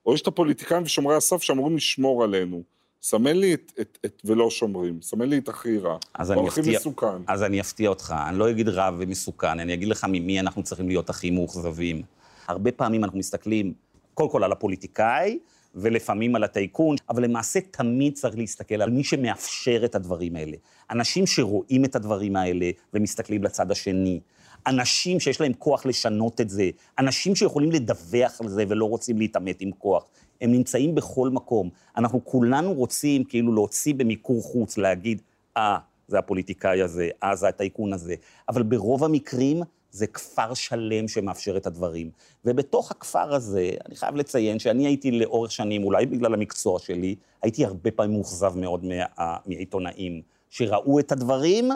או 0.06 0.14
יש 0.14 0.22
את 0.22 0.28
הפוליטיקאים 0.28 0.84
ושומרי 0.84 1.16
הסף 1.16 1.42
שאמורים 1.42 1.76
לשמור 1.76 2.24
עלינו. 2.24 2.64
סמן 3.02 3.38
לי 3.38 3.54
את, 3.54 3.72
את, 3.82 3.98
את 4.06 4.22
ולא 4.26 4.50
שומרים, 4.50 5.02
סמן 5.02 5.30
לי 5.30 5.38
את 5.38 5.50
הכי 5.50 5.78
רע, 5.78 5.98
או 6.36 6.48
הכי 6.48 6.60
אפתיע, 6.60 6.80
מסוכן. 6.80 7.22
אז 7.28 7.44
אני 7.44 7.62
אפתיע 7.62 7.90
אותך, 7.90 8.16
אני 8.30 8.40
לא 8.40 8.50
אגיד 8.50 8.70
רע 8.70 8.92
ומסוכן, 8.98 9.60
אני 9.60 9.74
אגיד 9.74 9.88
לך 9.88 10.06
ממי 10.10 10.40
אנחנו 10.40 10.64
צריכים 10.64 10.88
להיות 10.88 11.10
הכי 11.10 11.32
מאוכזבים. 11.32 12.02
הרבה 12.48 12.72
פעמים 12.72 13.04
אנחנו 13.04 13.20
מסתכלים, 13.20 13.74
קודם 14.14 14.30
כל 14.30 14.44
על 14.44 14.52
הפוליטיקאי, 14.52 15.40
ולפעמים 15.76 16.36
על 16.36 16.44
הטייקון, 16.44 16.96
אבל 17.10 17.24
למעשה 17.24 17.60
תמיד 17.72 18.14
צריך 18.14 18.38
להסתכל 18.38 18.82
על 18.82 18.90
מי 18.90 19.04
שמאפשר 19.04 19.82
את 19.86 19.96
הדברים 19.96 20.36
האלה. 20.36 20.58
אנשים 20.92 21.28
שרואים 21.28 21.86
את 21.86 21.96
הדברים 21.96 22.36
האלה 22.36 22.70
ומסתכלים 22.94 23.44
לצד 23.44 23.72
השני. 23.72 24.20
אנשים 24.68 25.20
שיש 25.20 25.42
להם 25.42 25.54
כוח 25.54 25.86
לשנות 25.86 26.42
את 26.42 26.50
זה, 26.50 26.70
אנשים 27.00 27.36
שיכולים 27.36 27.72
לדווח 27.72 28.42
על 28.42 28.50
זה 28.50 28.64
ולא 28.68 28.86
רוצים 28.86 29.18
להתעמת 29.18 29.62
עם 29.62 29.72
כוח. 29.78 30.06
הם 30.42 30.52
נמצאים 30.52 30.96
בכל 30.96 31.30
מקום. 31.30 31.70
אנחנו 31.98 32.26
כולנו 32.26 32.74
רוצים 32.74 33.24
כאילו 33.24 33.54
להוציא 33.54 33.94
במיקור 33.94 34.42
חוץ, 34.42 34.78
להגיד, 34.78 35.22
אה, 35.58 35.78
ah, 35.78 35.80
זה 36.08 36.20
הפוליטיקאי 36.20 36.82
הזה, 36.82 37.10
אה, 37.24 37.36
זה 37.36 37.48
הטייקון 37.48 37.94
הזה. 37.94 38.16
אבל 38.50 38.64
ברוב 38.64 39.04
המקרים 39.04 39.62
זה 39.92 40.08
כפר 40.08 40.54
שלם 40.54 41.08
שמאפשר 41.08 41.58
את 41.58 41.68
הדברים. 41.68 42.10
ובתוך 42.46 42.92
הכפר 42.92 43.36
הזה, 43.36 43.72
אני 43.86 43.96
חייב 43.96 44.16
לציין 44.16 44.60
שאני 44.60 44.88
הייתי 44.88 45.12
לאורך 45.12 45.52
שנים, 45.52 45.84
אולי 45.84 46.06
בגלל 46.06 46.34
המקצוע 46.34 46.80
שלי, 46.80 47.16
הייתי 47.42 47.66
הרבה 47.66 47.92
פעמים 47.92 48.14
מאוכזב 48.14 48.58
מאוד 48.58 48.86
מה, 48.86 49.38
מעיתונאים, 49.46 50.22
שראו 50.50 51.00
את 51.00 51.12
הדברים, 51.12 51.70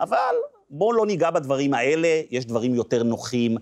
אבל 0.00 0.34
בואו 0.70 0.92
לא 0.92 1.06
ניגע 1.06 1.30
בדברים 1.30 1.74
האלה, 1.74 2.22
יש 2.30 2.46
דברים 2.46 2.74
יותר 2.74 3.02
נוחים. 3.02 3.56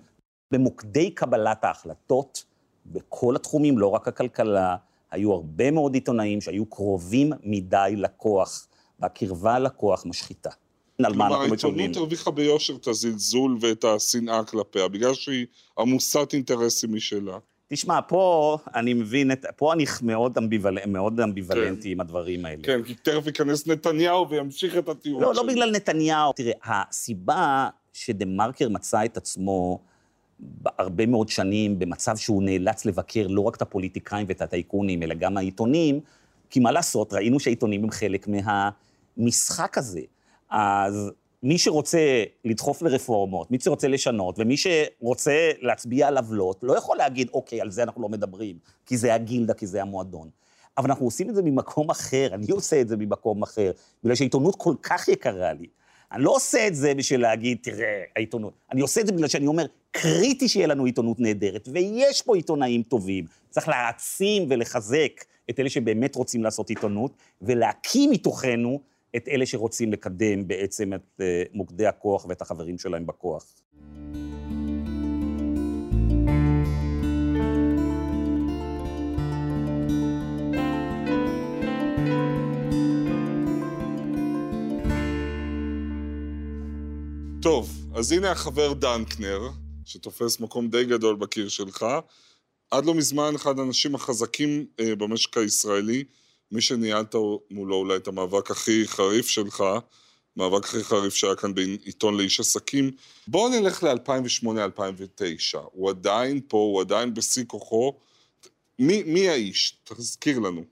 במוקדי 0.50 1.10
קבלת 1.10 1.64
ההחלטות, 1.64 2.44
בכל 2.86 3.36
התחומים, 3.36 3.78
לא 3.78 3.86
רק 3.86 4.08
הכלכלה, 4.08 4.76
היו 5.10 5.32
הרבה 5.32 5.70
מאוד 5.70 5.94
עיתונאים 5.94 6.40
שהיו 6.40 6.66
קרובים 6.66 7.32
מדי 7.42 7.94
לכוח, 7.96 8.66
והקרבה 9.00 9.58
לכוח 9.58 10.06
משחיתה. 10.06 10.50
על 11.04 11.12
מה 11.12 11.26
אנחנו 11.26 11.44
מקבלים. 11.44 11.58
כלומר, 11.58 11.78
העיתונות 11.78 11.96
הרוויחה 11.96 12.30
ביושר 12.30 12.74
את 12.76 12.86
הזלזול 12.86 13.58
ואת 13.60 13.84
השנאה 13.84 14.44
כלפיה, 14.44 14.88
בגלל 14.88 15.14
שהיא 15.14 15.46
עמוסת 15.78 16.28
אינטרסים 16.32 16.94
משלה. 16.94 17.38
תשמע, 17.68 18.00
פה 18.08 18.58
אני 18.74 18.94
מבין, 18.94 19.32
את, 19.32 19.46
פה 19.56 19.72
אני 19.72 19.84
מאוד, 20.02 20.38
אמביוול, 20.38 20.78
מאוד 20.86 21.20
אמביוולנטי 21.20 21.82
כן. 21.82 21.90
עם 21.90 22.00
הדברים 22.00 22.44
האלה. 22.44 22.62
כן, 22.62 22.82
כי 22.82 22.94
תכף 22.94 23.26
ייכנס 23.26 23.66
נתניהו 23.66 24.28
וימשיך 24.28 24.76
את 24.76 24.88
הטיעון 24.88 25.22
לא, 25.22 25.28
לא 25.28 25.34
שלי. 25.34 25.46
לא 25.46 25.52
בגלל 25.52 25.70
נתניהו. 25.70 26.32
תראה, 26.32 26.52
הסיבה 26.64 27.68
שדה 27.92 28.26
מרקר 28.26 28.68
מצא 28.68 29.04
את 29.04 29.16
עצמו 29.16 29.80
הרבה 30.78 31.06
מאוד 31.06 31.28
שנים 31.28 31.78
במצב 31.78 32.16
שהוא 32.16 32.42
נאלץ 32.42 32.84
לבקר 32.84 33.26
לא 33.26 33.40
רק 33.40 33.56
את 33.56 33.62
הפוליטיקאים 33.62 34.26
ואת 34.28 34.42
הטייקונים, 34.42 35.02
אלא 35.02 35.14
גם 35.14 35.36
העיתונים, 35.36 36.00
כי 36.50 36.60
מה 36.60 36.72
לעשות, 36.72 37.12
ראינו 37.12 37.40
שהעיתונים 37.40 37.84
הם 37.84 37.90
חלק 37.90 38.26
מהמשחק 39.18 39.78
הזה. 39.78 40.00
אז 40.50 41.10
מי 41.42 41.58
שרוצה 41.58 42.24
לדחוף 42.44 42.82
לרפורמות, 42.82 43.50
מי 43.50 43.60
שרוצה 43.60 43.88
לשנות, 43.88 44.34
ומי 44.38 44.56
שרוצה 44.56 45.50
להצביע 45.60 46.08
על 46.08 46.18
עוולות, 46.18 46.60
לא 46.62 46.78
יכול 46.78 46.96
להגיד, 46.96 47.28
אוקיי, 47.32 47.60
על 47.60 47.70
זה 47.70 47.82
אנחנו 47.82 48.02
לא 48.02 48.08
מדברים, 48.08 48.58
כי 48.86 48.96
זה 48.96 49.14
הגילדה, 49.14 49.54
כי 49.54 49.66
זה 49.66 49.82
המועדון. 49.82 50.28
אבל 50.78 50.90
אנחנו 50.90 51.04
עושים 51.04 51.30
את 51.30 51.34
זה 51.34 51.42
ממקום 51.42 51.90
אחר, 51.90 52.28
אני 52.32 52.46
עושה 52.50 52.80
את 52.80 52.88
זה 52.88 52.96
ממקום 52.96 53.42
אחר, 53.42 53.70
בגלל 54.04 54.14
שהעיתונות 54.14 54.56
כל 54.56 54.74
כך 54.82 55.08
יקרה 55.08 55.52
לי. 55.52 55.66
אני 56.12 56.24
לא 56.24 56.30
עושה 56.30 56.66
את 56.66 56.74
זה 56.74 56.94
בשביל 56.94 57.20
להגיד, 57.20 57.58
תראה, 57.62 58.02
העיתונות. 58.16 58.54
אני 58.72 58.80
עושה 58.80 59.00
את 59.00 59.06
זה 59.06 59.12
בגלל 59.12 59.28
שאני 59.28 59.46
אומר, 59.46 59.66
קריטי 59.90 60.48
שיהיה 60.48 60.66
לנו 60.66 60.84
עיתונות 60.84 61.20
נהדרת, 61.20 61.68
ויש 61.72 62.22
פה 62.22 62.36
עיתונאים 62.36 62.82
טובים. 62.82 63.24
צריך 63.50 63.68
להעצים 63.68 64.46
ולחזק 64.48 65.24
את 65.50 65.60
אלה 65.60 65.70
שבאמת 65.70 66.16
רוצים 66.16 66.42
לעשות 66.42 66.68
עיתונות, 66.68 67.12
ולהקים 67.42 68.10
מתוכנו 68.10 68.80
את 69.16 69.28
אלה 69.28 69.46
שרוצים 69.46 69.92
לקדם 69.92 70.48
בעצם 70.48 70.94
את 70.94 71.20
אה, 71.20 71.42
מוקדי 71.52 71.86
הכוח 71.86 72.26
ואת 72.28 72.42
החברים 72.42 72.78
שלהם 72.78 73.06
בכוח. 73.06 73.54
טוב, 87.42 87.70
אז 87.94 88.12
הנה 88.12 88.30
החבר 88.30 88.72
דנקנר, 88.72 89.40
שתופס 89.84 90.40
מקום 90.40 90.68
די 90.68 90.84
גדול 90.84 91.16
בקיר 91.16 91.48
שלך. 91.48 91.86
עד 92.70 92.84
לא 92.84 92.94
מזמן 92.94 93.34
אחד 93.34 93.58
האנשים 93.58 93.94
החזקים 93.94 94.66
אה, 94.80 94.96
במשק 94.96 95.36
הישראלי, 95.36 96.04
מי 96.52 96.60
שניהלת 96.60 97.14
מולו 97.50 97.76
אולי 97.76 97.96
את 97.96 98.08
המאבק 98.08 98.50
הכי 98.50 98.88
חריף 98.88 99.28
שלך, 99.28 99.64
מאבק 100.36 100.64
הכי 100.64 100.84
חריף 100.84 101.14
שהיה 101.14 101.34
כאן 101.34 101.54
בעיתון 101.54 102.16
לאיש 102.16 102.40
עסקים. 102.40 102.90
בואו 103.28 103.48
נלך 103.48 103.82
ל-2008-2009, 103.82 105.58
הוא 105.72 105.90
עדיין 105.90 106.40
פה, 106.48 106.56
הוא 106.56 106.80
עדיין 106.80 107.14
בשיא 107.14 107.44
כוחו. 107.46 107.92
מי, 108.78 109.02
מי 109.02 109.28
האיש? 109.28 109.76
תזכיר 109.84 110.38
לנו. 110.38 110.64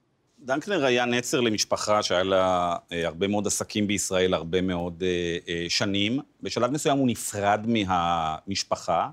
דנקנר 0.44 0.84
היה 0.84 1.04
נצר 1.04 1.40
למשפחה 1.40 2.02
שהיה 2.02 2.22
לה 2.22 2.76
אה, 2.92 3.06
הרבה 3.06 3.28
מאוד 3.28 3.46
עסקים 3.46 3.86
בישראל, 3.86 4.34
הרבה 4.34 4.60
מאוד 4.60 5.02
אה, 5.02 5.38
אה, 5.48 5.66
שנים. 5.68 6.20
בשלב 6.42 6.70
מסוים 6.70 6.98
הוא 6.98 7.08
נפרד 7.08 7.66
מהמשפחה, 7.66 9.08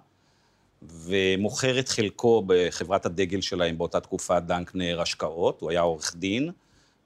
ומוכר 0.82 1.80
את 1.80 1.90
חלקו 1.90 2.44
בחברת 2.48 3.06
הדגל 3.06 3.42
שלהם 3.42 3.78
באותה 3.78 4.00
תקופה, 4.00 4.40
דנקנר 4.40 5.02
השקעות, 5.02 5.62
הוא 5.62 5.70
היה 5.70 5.82
עורך 5.82 6.16
דין, 6.16 6.52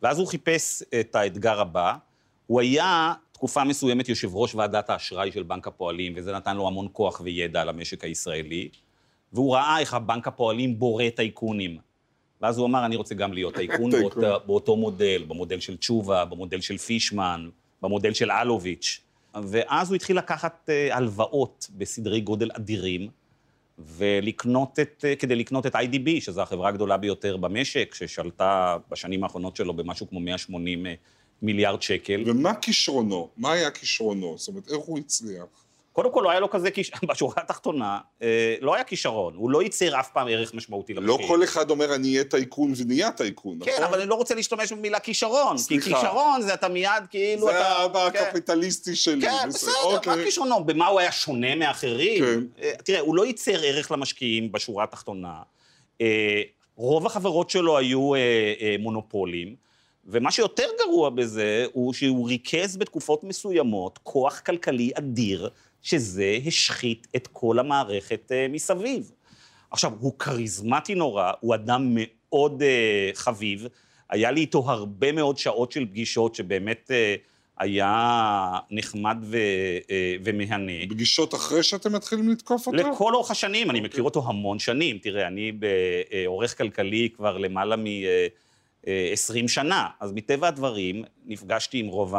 ואז 0.01 0.19
הוא 0.19 0.27
חיפש 0.27 0.83
את 0.99 1.15
האתגר 1.15 1.59
הבא. 1.59 1.95
הוא 2.47 2.61
היה 2.61 3.13
תקופה 3.31 3.63
מסוימת 3.63 4.09
יושב 4.09 4.35
ראש 4.35 4.55
ועדת 4.55 4.89
האשראי 4.89 5.31
של 5.31 5.43
בנק 5.43 5.67
הפועלים, 5.67 6.13
וזה 6.15 6.33
נתן 6.33 6.57
לו 6.57 6.67
המון 6.67 6.87
כוח 6.91 7.21
וידע 7.23 7.61
על 7.61 7.69
המשק 7.69 8.03
הישראלי, 8.03 8.69
והוא 9.33 9.55
ראה 9.55 9.79
איך 9.79 9.93
הבנק 9.93 10.27
הפועלים 10.27 10.79
בורא 10.79 11.09
טייקונים. 11.15 11.77
ואז 12.41 12.57
הוא 12.57 12.67
אמר, 12.67 12.85
אני 12.85 12.95
רוצה 12.95 13.15
גם 13.15 13.33
להיות 13.33 13.55
טייקון 13.55 13.91
באותו, 13.91 14.39
באותו 14.45 14.75
מודל, 14.75 15.23
במודל 15.27 15.59
של 15.59 15.77
תשובה, 15.77 16.25
במודל 16.25 16.61
של 16.61 16.77
פישמן, 16.77 17.49
במודל 17.81 18.13
של 18.13 18.31
אלוביץ'. 18.31 19.01
ואז 19.43 19.89
הוא 19.89 19.95
התחיל 19.95 20.17
לקחת 20.17 20.69
אה, 20.69 20.95
הלוואות 20.97 21.67
בסדרי 21.77 22.21
גודל 22.21 22.49
אדירים, 22.53 23.09
ולקנות 23.79 24.79
את, 24.79 25.05
אה, 25.07 25.15
כדי 25.15 25.35
לקנות 25.35 25.65
את 25.65 25.75
IDB, 25.75 26.09
שזו 26.19 26.41
החברה 26.41 26.69
הגדולה 26.69 26.97
ביותר 26.97 27.37
במשק, 27.37 27.93
ששלטה 27.93 28.77
בשנים 28.91 29.23
האחרונות 29.23 29.55
שלו 29.55 29.73
במשהו 29.73 30.09
כמו 30.09 30.19
180 30.19 30.85
אה, 30.85 30.93
מיליארד 31.41 31.81
שקל. 31.81 32.23
ומה 32.25 32.55
כישרונו? 32.55 33.29
מה 33.37 33.51
היה 33.51 33.71
כישרונו? 33.71 34.35
זאת 34.37 34.47
אומרת, 34.47 34.67
איך 34.67 34.77
הוא 34.77 34.99
הצליח? 34.99 35.64
קודם 35.95 36.11
כל, 36.11 36.21
לא 36.23 36.29
היה 36.29 36.39
לו 36.39 36.49
כזה, 36.49 36.71
כישרון, 36.71 36.99
בשורה 37.11 37.33
התחתונה, 37.37 37.99
אה, 38.21 38.55
לא 38.61 38.75
היה 38.75 38.83
כישרון, 38.83 39.33
הוא 39.35 39.49
לא 39.49 39.63
ייצר 39.63 39.99
אף 39.99 40.11
פעם 40.11 40.27
ערך 40.27 40.53
משמעותי 40.53 40.93
למשקיעים. 40.93 41.21
לא 41.21 41.27
כל 41.27 41.43
אחד 41.43 41.69
אומר, 41.69 41.95
אני 41.95 42.07
אהיה 42.07 42.23
טייקון 42.23 42.73
ונהיה 42.77 43.11
טייקון, 43.11 43.53
כן, 43.53 43.71
נכון? 43.71 43.73
כן, 43.73 43.83
אבל 43.83 43.99
אני 43.99 44.09
לא 44.09 44.15
רוצה 44.15 44.35
להשתמש 44.35 44.71
במילה 44.71 44.99
כישרון, 44.99 45.57
סליחה. 45.57 45.89
כי 45.89 45.95
כישרון 45.95 46.41
זה 46.41 46.53
אתה 46.53 46.67
מיד 46.67 46.91
כאילו 47.09 47.47
זה 47.47 47.51
אתה... 47.51 47.59
זה 47.59 47.67
האבא 47.67 48.09
כן. 48.09 48.19
הקפיטליסטי 48.19 48.95
שלי. 48.95 49.21
כן, 49.21 49.49
בסדר, 49.49 49.73
אוקיי. 49.83 50.15
מה 50.15 50.23
כישרונו? 50.23 50.63
במה 50.63 50.87
הוא 50.87 50.99
היה 50.99 51.11
שונה 51.11 51.55
מאחרים? 51.55 52.23
כן. 52.23 52.39
אה, 52.61 52.71
תראה, 52.83 52.99
הוא 52.99 53.15
לא 53.15 53.25
ייצר 53.25 53.63
ערך 53.63 53.91
למשקיעים 53.91 54.51
בשורה 54.51 54.83
התחתונה. 54.83 55.41
אה, 56.01 56.41
רוב 56.75 57.05
החברות 57.05 57.49
שלו 57.49 57.77
היו 57.77 58.11
מונופולים. 58.79 59.65
ומה 60.07 60.31
שיותר 60.31 60.67
גרוע 60.79 61.09
בזה, 61.09 61.65
הוא 61.73 61.93
שהוא 61.93 62.27
ריכז 62.27 62.77
בתקופות 62.77 63.23
מסוימות 63.23 63.99
כוח 64.03 64.39
כלכלי 64.39 64.91
אדיר, 64.95 65.49
שזה 65.85 66.37
השחית 66.47 67.07
את 67.15 67.27
כל 67.31 67.59
המערכת 67.59 68.31
uh, 68.31 68.51
מסביב. 68.51 69.11
עכשיו, 69.71 69.91
הוא 69.99 70.19
כריזמטי 70.19 70.95
נורא, 70.95 71.31
הוא 71.39 71.55
אדם 71.55 71.91
מאוד 71.95 72.61
uh, 72.61 73.15
חביב, 73.15 73.67
היה 74.09 74.31
לי 74.31 74.41
איתו 74.41 74.71
הרבה 74.71 75.11
מאוד 75.11 75.37
שעות 75.37 75.71
של 75.71 75.85
פגישות 75.85 76.35
שבאמת 76.35 76.91
uh, 76.91 77.19
היה 77.59 78.59
נחמד 78.71 79.17
ו, 79.21 79.37
אה, 79.89 80.15
ומהנה. 80.23 80.71
פגישות 80.89 81.33
אחרי 81.33 81.63
שאתם 81.63 81.93
מתחילים 81.93 82.29
לתקוף 82.29 82.67
אותו? 82.67 82.77
לכל 82.77 83.15
אורך 83.15 83.31
השנים, 83.31 83.69
אני 83.69 83.81
מכיר 83.81 84.03
אותו 84.03 84.23
המון 84.27 84.59
שנים. 84.59 84.97
תראה, 84.97 85.27
אני 85.27 85.51
בעורך 85.51 86.57
כלכלי 86.57 87.09
כבר 87.15 87.37
למעלה 87.37 87.75
מ-20 87.75 89.47
שנה, 89.47 89.87
אז 89.99 90.11
מטבע 90.11 90.47
הדברים 90.47 91.03
נפגשתי 91.25 91.79
עם 91.79 91.87
רוב 91.87 92.15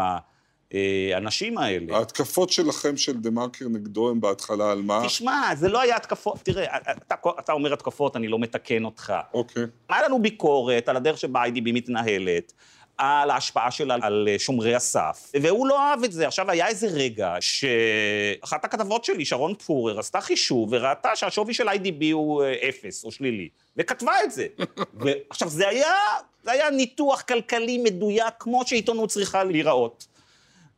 האנשים 1.15 1.59
האלה. 1.59 1.97
ההתקפות 1.97 2.51
שלכם 2.51 2.97
של 2.97 3.17
דה 3.17 3.31
מרקר 3.31 3.65
נגדו 3.69 4.11
הם 4.11 4.21
בהתחלה 4.21 4.73
על 4.73 4.83
מה? 4.83 5.03
תשמע, 5.07 5.55
זה 5.57 5.69
לא 5.69 5.81
היה 5.81 5.97
התקפות, 5.97 6.39
תראה, 6.43 6.77
אתה, 6.77 7.15
אתה 7.39 7.53
אומר 7.53 7.73
התקפות, 7.73 8.17
אני 8.17 8.29
לא 8.29 8.39
מתקן 8.39 8.85
אותך. 8.85 9.13
אוקיי. 9.35 9.63
היה 9.89 10.03
לנו 10.03 10.23
ביקורת 10.23 10.89
על 10.89 10.97
הדרך 10.97 11.19
שבה 11.19 11.45
IDB 11.45 11.73
מתנהלת. 11.73 12.53
על 12.99 13.31
ההשפעה 13.31 13.71
שלה 13.71 13.97
על 14.03 14.29
שומרי 14.39 14.75
הסף, 14.75 15.31
והוא 15.43 15.67
לא 15.67 15.81
אהב 15.81 16.05
את 16.05 16.13
זה. 16.13 16.27
עכשיו, 16.27 16.51
היה 16.51 16.69
איזה 16.69 16.87
רגע 16.87 17.35
שאחת 17.41 18.65
הכתבות 18.65 19.05
שלי, 19.05 19.25
שרון 19.25 19.55
פורר, 19.55 19.99
עשתה 19.99 20.21
חישוב 20.21 20.69
וראתה 20.73 21.17
שהשווי 21.17 21.55
של 21.55 21.69
IDB 21.69 22.05
הוא 22.13 22.43
אה, 22.43 22.69
אפס 22.69 23.05
או 23.05 23.13
שלילי, 23.13 23.49
וכתבה 23.77 24.13
את 24.25 24.33
זה. 24.33 24.47
ועכשיו, 25.01 25.49
זה 25.49 25.69
היה, 25.69 25.95
זה 26.43 26.53
היה 26.53 26.71
ניתוח 26.71 27.21
כלכלי 27.21 27.79
מדויק 27.79 28.35
כמו 28.39 28.63
שעיתונות 28.67 29.11
צריכה 29.11 29.45
להיראות. 29.45 30.07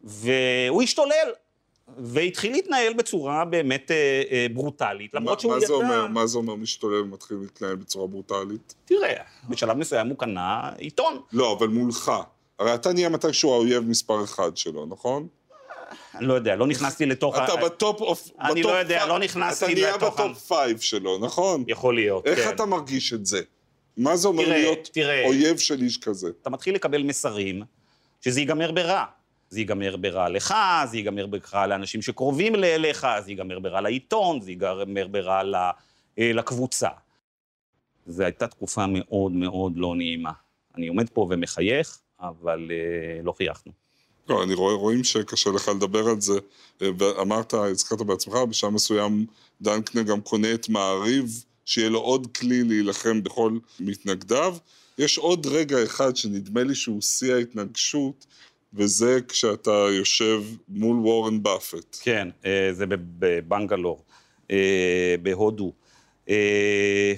והוא 0.04 0.82
השתולל. 0.82 1.32
והתחיל 1.98 2.52
להתנהל 2.52 2.92
בצורה 2.92 3.44
באמת 3.44 3.90
אה, 3.90 4.22
אה, 4.30 4.46
ברוטלית, 4.54 5.14
למרות 5.14 5.40
שהוא 5.40 5.52
מה 5.52 5.58
ידע... 5.64 5.74
אומר, 5.74 6.06
מה 6.06 6.26
זה 6.26 6.38
אומר 6.38 6.54
משתולל 6.54 7.00
ומתחיל 7.00 7.36
להתנהל 7.40 7.76
בצורה 7.76 8.06
ברוטלית? 8.06 8.74
תראה, 8.84 9.14
בשלב 9.48 9.76
מסוים 9.76 10.08
הוא 10.08 10.18
קנה 10.18 10.70
עיתון. 10.78 11.20
לא, 11.32 11.56
אבל 11.58 11.68
מולך. 11.68 12.12
הרי 12.58 12.74
אתה 12.74 12.92
נהיה 12.92 13.08
מתישהו 13.08 13.52
האויב 13.52 13.84
מספר 13.88 14.24
אחד 14.24 14.56
שלו, 14.56 14.86
נכון? 14.86 15.26
אני 16.14 16.26
לא 16.26 16.34
יודע, 16.34 16.56
לא 16.56 16.66
נכנסתי 16.66 17.06
לתוך... 17.06 17.36
אתה 17.38 17.56
ב 17.56 17.67
top 17.67 18.00
of... 18.00 18.30
אני 18.40 18.62
לא 18.62 18.68
יודע. 18.68 19.06
לא 19.06 19.18
נכנסתי 19.18 19.64
אתה 19.64 19.74
נהיה 19.74 19.96
לתוך 19.96 20.20
ב 20.20 20.25
top 20.25 20.38
five 20.38 20.78
שלו, 20.80 21.18
נכון? 21.18 21.64
יכול 21.68 21.94
להיות, 21.94 22.26
איך 22.26 22.38
כן. 22.38 22.54
אתה 22.54 22.66
מרגיש 22.66 23.12
את 23.12 23.26
זה? 23.26 23.40
מה 23.96 24.16
זה 24.16 24.28
אומר 24.28 24.48
להיות. 24.48 24.98
אויב 25.26 25.58
של 25.58 25.82
איש 25.82 25.98
כזה? 25.98 26.28
אתה 26.42 26.50
מתחיל 26.50 26.74
לקבל 26.74 27.02
מסרים 27.02 27.62
שזה 28.20 28.40
ייגמר 28.40 28.72
ברע. 28.72 29.04
זה 29.50 29.60
ייגמר 29.60 29.96
ברע 29.96 30.28
לך, 30.28 30.54
זה 30.90 30.96
ייגמר 30.96 31.26
ברע 31.26 31.66
לאנשים 31.66 32.02
שקרובים 32.02 32.54
אליך, 32.54 33.06
זה 33.24 33.30
ייגמר 33.30 33.58
ברע 33.58 33.80
לעיתון, 33.80 34.40
זה 34.40 34.50
ייגמר 34.50 35.06
ברע 35.06 35.42
אה, 36.18 36.32
לקבוצה. 36.32 36.88
זו 38.06 38.22
הייתה 38.22 38.46
תקופה 38.46 38.86
מאוד 38.86 39.32
מאוד 39.32 39.72
לא 39.76 39.94
נעימה. 39.96 40.32
אני 40.76 40.88
עומד 40.88 41.08
פה 41.08 41.26
ומחייך, 41.30 41.98
אבל 42.20 42.70
אה, 42.70 43.22
לא 43.22 43.32
חייכנו. 43.32 43.72
לא, 44.28 44.42
אני 44.42 44.54
רואה, 44.54 44.74
רואים 44.74 45.04
שקשה 45.04 45.50
לך 45.50 45.68
לדבר 45.68 46.08
על 46.08 46.20
זה, 46.20 46.38
אה, 46.82 46.88
ואמרת, 46.98 47.54
הזכרת 47.54 48.02
בעצמך, 48.02 48.34
בשלב 48.34 48.70
מסוים 48.70 49.26
דנקנר 49.60 50.02
גם 50.02 50.20
קונה 50.20 50.54
את 50.54 50.68
מעריב, 50.68 51.44
שיהיה 51.64 51.88
לו 51.88 51.98
עוד 51.98 52.26
כלי 52.36 52.64
להילחם 52.64 53.22
בכל 53.22 53.52
מתנגדיו. 53.80 54.56
יש 54.98 55.18
עוד 55.18 55.46
רגע 55.46 55.84
אחד 55.84 56.16
שנדמה 56.16 56.62
לי 56.62 56.74
שהוא 56.74 57.02
שיא 57.02 57.34
ההתנגשות, 57.34 58.26
וזה 58.74 59.18
כשאתה 59.28 59.86
יושב 59.90 60.42
מול 60.68 60.96
וורן 60.96 61.42
באפט. 61.42 61.96
כן, 62.02 62.28
אה, 62.44 62.68
זה 62.72 62.86
בב- 62.86 63.00
בבנגלור, 63.18 64.04
אה, 64.50 65.14
בהודו. 65.22 65.72
אה, 66.28 67.12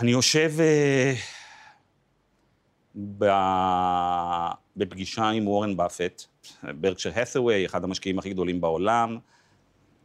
אני 0.00 0.10
יושב 0.10 0.52
בפגישה 4.76 5.28
עם 5.28 5.48
וורן 5.48 5.76
באפט, 5.76 6.22
ברקשר 6.62 7.10
האת'ווי, 7.14 7.66
אחד 7.66 7.84
המשקיעים 7.84 8.18
הכי 8.18 8.30
גדולים 8.30 8.60
בעולם, 8.60 9.18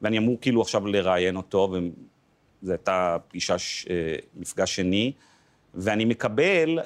ואני 0.02 0.18
אמור 0.18 0.38
כאילו 0.42 0.62
עכשיו 0.62 0.88
לראיין 0.88 1.36
אותו, 1.36 1.74
וזו 2.62 2.72
הייתה 2.72 3.18
פגישה, 3.28 3.56
מפגש 4.36 4.76
שני, 4.76 5.12
ואני 5.74 6.06
מקבל, 6.06 6.80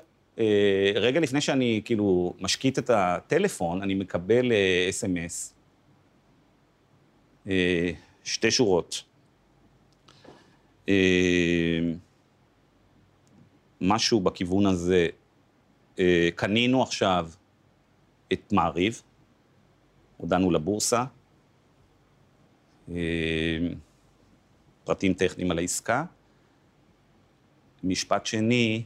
רגע 0.95 1.19
לפני 1.19 1.41
שאני 1.41 1.81
כאילו 1.85 2.33
משקיט 2.39 2.79
את 2.79 2.89
הטלפון, 2.89 3.81
אני 3.81 3.95
מקבל 3.95 4.51
אס.אם.אס, 4.89 5.53
שתי 8.23 8.51
שורות. 8.51 9.03
אה, 10.89 11.93
משהו 13.81 14.19
בכיוון 14.19 14.65
הזה, 14.65 15.07
אה, 15.99 16.29
קנינו 16.35 16.83
עכשיו 16.83 17.29
את 18.33 18.53
מעריב, 18.53 19.01
הודענו 20.17 20.51
לבורסה, 20.51 21.03
אה, 22.91 22.95
פרטים 24.83 25.13
טכניים 25.13 25.51
על 25.51 25.57
העסקה. 25.57 26.05
משפט 27.83 28.25
שני, 28.25 28.83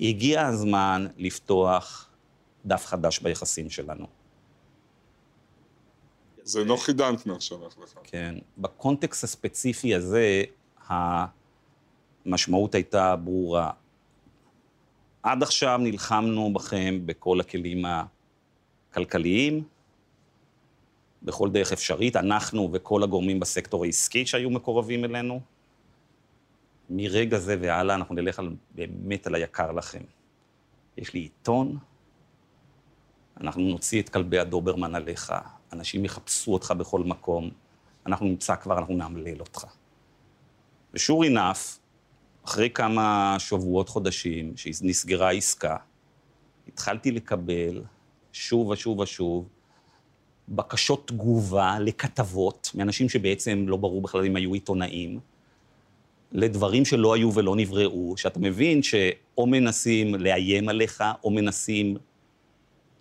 הגיע 0.00 0.46
הזמן 0.46 1.06
לפתוח 1.16 2.10
דף 2.66 2.86
חדש 2.86 3.18
ביחסים 3.18 3.70
שלנו. 3.70 4.06
זה 6.42 6.64
נוחי 6.64 6.92
דנקנר 6.92 7.38
שלח 7.38 7.78
לך. 7.82 7.98
כן. 8.04 8.34
בקונטקסט 8.58 9.24
הספציפי 9.24 9.94
הזה, 9.94 10.42
המשמעות 10.88 12.74
הייתה 12.74 13.16
ברורה. 13.16 13.70
עד 15.22 15.42
עכשיו 15.42 15.78
נלחמנו 15.82 16.52
בכם 16.52 17.00
בכל 17.06 17.40
הכלים 17.40 17.84
הכלכליים, 18.90 19.64
בכל 21.22 21.50
דרך 21.50 21.72
אפשרית, 21.72 22.16
אנחנו 22.16 22.70
וכל 22.72 23.02
הגורמים 23.02 23.40
בסקטור 23.40 23.84
העסקי 23.84 24.26
שהיו 24.26 24.50
מקורבים 24.50 25.04
אלינו. 25.04 25.40
מרגע 26.90 27.38
זה 27.38 27.56
והלאה 27.60 27.94
אנחנו 27.94 28.14
נלך 28.14 28.38
על, 28.38 28.56
באמת 28.74 29.26
על 29.26 29.34
היקר 29.34 29.72
לכם. 29.72 30.02
יש 30.96 31.14
לי 31.14 31.20
עיתון, 31.20 31.78
אנחנו 33.40 33.62
נוציא 33.62 34.02
את 34.02 34.08
כלבי 34.08 34.38
הדוברמן 34.38 34.94
עליך, 34.94 35.32
אנשים 35.72 36.04
יחפשו 36.04 36.52
אותך 36.52 36.70
בכל 36.78 37.00
מקום, 37.00 37.50
אנחנו 38.06 38.26
נמצא 38.26 38.56
כבר, 38.56 38.78
אנחנו 38.78 38.94
נאמלל 38.94 39.40
אותך. 39.40 39.64
ושור 40.94 41.24
enough, 41.24 41.78
אחרי 42.44 42.70
כמה 42.70 43.36
שבועות, 43.38 43.88
חודשים, 43.88 44.56
שנסגרה 44.56 45.28
העסקה, 45.28 45.76
התחלתי 46.68 47.10
לקבל 47.10 47.82
שוב 48.32 48.68
ושוב 48.68 48.98
ושוב 48.98 49.48
בקשות 50.48 51.08
תגובה 51.08 51.78
לכתבות 51.80 52.70
מאנשים 52.74 53.08
שבעצם 53.08 53.64
לא 53.68 53.76
ברור 53.76 54.02
בכלל 54.02 54.24
אם 54.24 54.36
היו 54.36 54.54
עיתונאים, 54.54 55.20
לדברים 56.32 56.84
שלא 56.84 57.14
היו 57.14 57.34
ולא 57.34 57.56
נבראו, 57.56 58.16
שאתה 58.16 58.40
מבין 58.40 58.82
שאו 58.82 59.46
מנסים 59.46 60.14
לאיים 60.14 60.68
עליך, 60.68 61.04
או 61.24 61.30
מנסים 61.30 61.96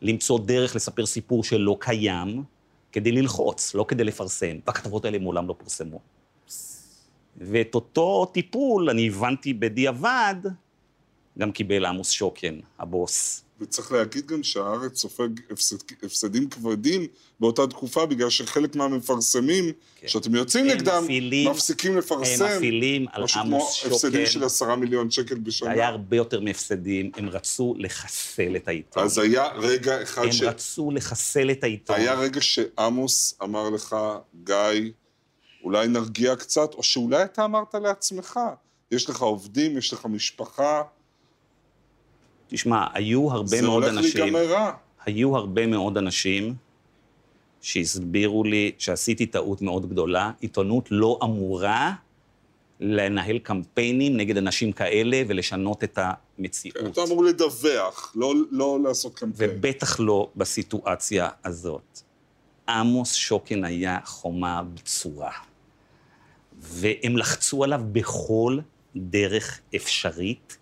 למצוא 0.02 0.40
דרך 0.40 0.76
לספר 0.76 1.06
סיפור 1.06 1.44
שלא 1.44 1.78
קיים, 1.80 2.44
כדי 2.92 3.12
ללחוץ, 3.12 3.76
לא 3.76 3.86
כדי 3.88 4.04
לפרסם. 4.04 4.58
והכתבות 4.68 5.06
האלה 5.06 5.20
מעולם 5.20 5.48
לא 5.48 5.56
פורסמו. 5.58 6.00
ואת 7.38 7.76
אותו 7.76 8.26
טיפול, 8.26 8.90
אני 8.90 9.08
הבנתי 9.08 9.54
בדיעבד, 9.54 10.36
גם 11.40 11.52
קיבל 11.52 11.86
עמוס 11.86 12.10
שוקן, 12.10 12.60
הבוס. 12.80 13.47
וצריך 13.62 13.92
להגיד 13.92 14.28
גם 14.28 14.44
שהארץ 14.44 14.98
סופג 15.02 15.28
הפסד, 15.52 15.76
הפסדים 16.04 16.50
כבדים 16.50 17.08
באותה 17.40 17.68
תקופה, 17.68 18.06
בגלל 18.06 18.30
שחלק 18.30 18.76
מהמפרסמים, 18.76 19.72
כן. 19.96 20.08
שאתם 20.08 20.36
יוצאים 20.36 20.66
הם 20.66 20.72
נגדם, 20.72 21.04
מפעילים- 21.04 21.52
מפסיקים 21.52 21.98
לפרסם. 21.98 22.46
הם 22.46 22.58
מפעילים 22.58 23.06
על 23.12 23.24
משהו 23.24 23.42
עמוס 23.42 23.82
כמו 23.84 23.94
הפסדים 23.96 24.26
שוקן. 24.26 24.32
של 24.32 24.44
עשרה 24.44 24.76
מיליון 24.76 25.12
שקל 25.12 25.36
בשנה. 25.36 25.72
היה 25.72 25.88
הרבה 25.88 26.18
יותר 26.18 26.40
מהפסדים, 26.40 27.12
הם 27.16 27.30
רצו 27.30 27.76
לחסל 27.78 28.56
את 28.56 28.68
העיתון. 28.68 29.04
אז 29.04 29.18
היה 29.18 29.48
רגע 29.56 30.02
אחד 30.04 30.24
הם 30.24 30.32
ש... 30.32 30.42
רצו 30.42 30.92
לחסל 30.92 31.52
את 31.52 31.64
העיתון. 31.64 31.96
היה 31.96 32.14
רגע 32.14 32.42
שעמוס 32.42 33.38
אמר 33.44 33.70
לך, 33.70 33.96
גיא, 34.44 34.56
אולי 35.64 35.88
נרגיע 35.88 36.36
קצת, 36.36 36.74
או 36.74 36.84
שאולי 36.84 37.24
אתה 37.24 37.46
אמרת 37.46 37.76
לעצמך, 37.76 38.40
יש 38.92 39.10
לך 39.10 39.22
עובדים, 39.22 39.78
יש 39.78 39.94
לך 39.94 40.06
משפחה, 40.06 40.82
תשמע, 42.48 42.86
היו 42.94 43.32
הרבה 43.32 43.48
זה 43.48 43.62
מאוד 43.62 43.84
הולך 43.84 43.98
אנשים, 43.98 44.22
להיגמר 44.22 44.46
רע. 44.46 44.72
היו 45.06 45.38
הרבה 45.38 45.68
מאוד 45.68 45.98
אנשים 45.98 46.56
שהסבירו 47.62 48.44
לי 48.44 48.72
שעשיתי 48.78 49.26
טעות 49.26 49.62
מאוד 49.62 49.90
גדולה. 49.90 50.32
עיתונות 50.40 50.88
לא 50.92 51.20
אמורה 51.24 51.94
לנהל 52.80 53.40
קמפיינים 53.40 54.18
נגד 54.18 54.38
אנשים 54.38 54.72
כאלה 54.72 55.22
ולשנות 55.28 55.84
את 55.84 56.00
המציאות. 56.02 56.78
אתה 56.92 57.04
אמור 57.04 57.24
לדווח, 57.24 58.14
לא, 58.16 58.34
לא 58.52 58.80
לעשות 58.84 59.16
קמפיין. 59.16 59.50
ובטח 59.54 60.00
לא 60.00 60.30
בסיטואציה 60.36 61.30
הזאת. 61.46 62.00
עמוס 62.70 63.14
שוקן 63.14 63.64
היה 63.64 64.00
חומה 64.06 64.64
בצורה, 64.64 65.32
והם 66.60 67.18
לחצו 67.18 67.64
עליו 67.64 67.82
בכל 67.92 68.60
דרך 68.96 69.60
אפשרית, 69.76 70.58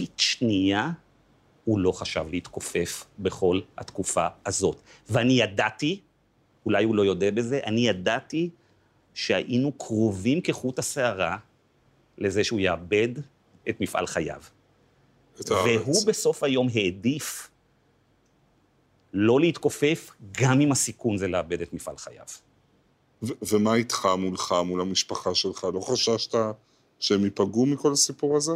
לאלפית 0.00 0.18
שנייה 0.18 0.90
הוא 1.64 1.78
לא 1.78 1.92
חשב 1.92 2.24
להתכופף 2.30 3.04
בכל 3.18 3.60
התקופה 3.78 4.26
הזאת. 4.46 4.80
ואני 5.08 5.32
ידעתי, 5.32 6.00
אולי 6.66 6.84
הוא 6.84 6.94
לא 6.94 7.02
יודע 7.02 7.30
בזה, 7.30 7.60
אני 7.66 7.88
ידעתי 7.88 8.50
שהיינו 9.14 9.72
קרובים 9.72 10.40
כחוט 10.40 10.78
השערה 10.78 11.36
לזה 12.18 12.44
שהוא 12.44 12.60
יאבד 12.60 13.08
את 13.68 13.80
מפעל 13.80 14.06
חייו. 14.06 14.42
את 15.40 15.50
הארץ. 15.50 15.80
והוא 15.80 16.06
בסוף 16.06 16.42
היום 16.42 16.68
העדיף 16.74 17.50
לא 19.12 19.40
להתכופף, 19.40 20.10
גם 20.32 20.60
אם 20.60 20.72
הסיכון 20.72 21.16
זה 21.16 21.28
לאבד 21.28 21.62
את 21.62 21.72
מפעל 21.72 21.96
חייו. 21.96 22.26
ומה 23.22 23.74
איתך 23.74 24.08
מולך, 24.18 24.54
מול 24.66 24.80
המשפחה 24.80 25.34
שלך? 25.34 25.66
לא 25.74 25.80
חששת 25.80 26.34
שהם 26.98 27.24
ייפגעו 27.24 27.66
מכל 27.66 27.92
הסיפור 27.92 28.36
הזה? 28.36 28.52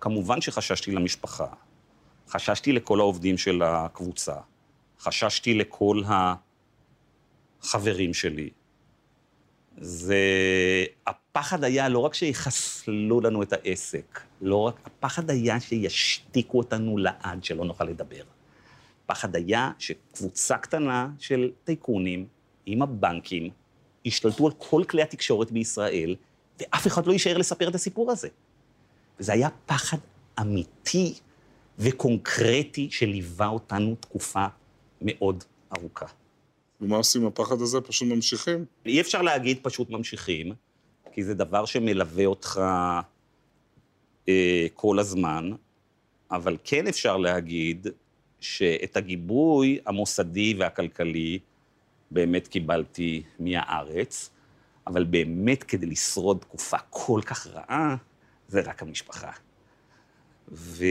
כמובן 0.00 0.40
שחששתי 0.40 0.92
למשפחה, 0.92 1.46
חששתי 2.28 2.72
לכל 2.72 3.00
העובדים 3.00 3.38
של 3.38 3.62
הקבוצה, 3.62 4.34
חששתי 5.00 5.54
לכל 5.54 6.02
החברים 7.62 8.14
שלי. 8.14 8.50
זה... 9.78 10.16
הפחד 11.06 11.64
היה 11.64 11.88
לא 11.88 11.98
רק 11.98 12.14
שיחסלו 12.14 13.20
לנו 13.20 13.42
את 13.42 13.52
העסק, 13.52 14.20
לא 14.40 14.56
רק... 14.56 14.80
הפחד 14.84 15.30
היה 15.30 15.60
שישתיקו 15.60 16.58
אותנו 16.58 16.98
לעד, 16.98 17.44
שלא 17.44 17.64
נוכל 17.64 17.84
לדבר. 17.84 18.22
הפחד 19.04 19.36
היה 19.36 19.70
שקבוצה 19.78 20.58
קטנה 20.58 21.08
של 21.18 21.50
טייקונים 21.64 22.26
עם 22.66 22.82
הבנקים 22.82 23.50
ישתלטו 24.04 24.46
על 24.46 24.52
כל 24.58 24.84
כלי 24.88 25.02
התקשורת 25.02 25.50
בישראל, 25.50 26.16
ואף 26.60 26.86
אחד 26.86 27.06
לא 27.06 27.12
יישאר 27.12 27.38
לספר 27.38 27.68
את 27.68 27.74
הסיפור 27.74 28.10
הזה. 28.10 28.28
וזה 29.20 29.32
היה 29.32 29.48
פחד 29.66 29.98
אמיתי 30.40 31.14
וקונקרטי 31.78 32.88
שליווה 32.90 33.46
אותנו 33.46 33.94
תקופה 34.00 34.46
מאוד 35.02 35.44
ארוכה. 35.76 36.06
ומה 36.80 36.96
עושים 36.96 37.22
עם 37.22 37.28
הפחד 37.28 37.60
הזה? 37.60 37.80
פשוט 37.80 38.08
ממשיכים? 38.08 38.64
אי 38.86 39.00
אפשר 39.00 39.22
להגיד 39.22 39.58
פשוט 39.62 39.90
ממשיכים, 39.90 40.52
כי 41.12 41.24
זה 41.24 41.34
דבר 41.34 41.64
שמלווה 41.64 42.26
אותך 42.26 42.60
אה, 44.28 44.66
כל 44.74 44.98
הזמן, 44.98 45.50
אבל 46.30 46.56
כן 46.64 46.86
אפשר 46.86 47.16
להגיד 47.16 47.86
שאת 48.40 48.96
הגיבוי 48.96 49.78
המוסדי 49.86 50.54
והכלכלי 50.58 51.38
באמת 52.10 52.48
קיבלתי 52.48 53.22
מהארץ, 53.38 54.30
אבל 54.86 55.04
באמת 55.04 55.62
כדי 55.62 55.86
לשרוד 55.86 56.38
תקופה 56.38 56.76
כל 56.90 57.20
כך 57.26 57.46
רעה, 57.46 57.96
זה 58.48 58.60
רק 58.60 58.82
המשפחה. 58.82 59.30
ו... 60.48 60.84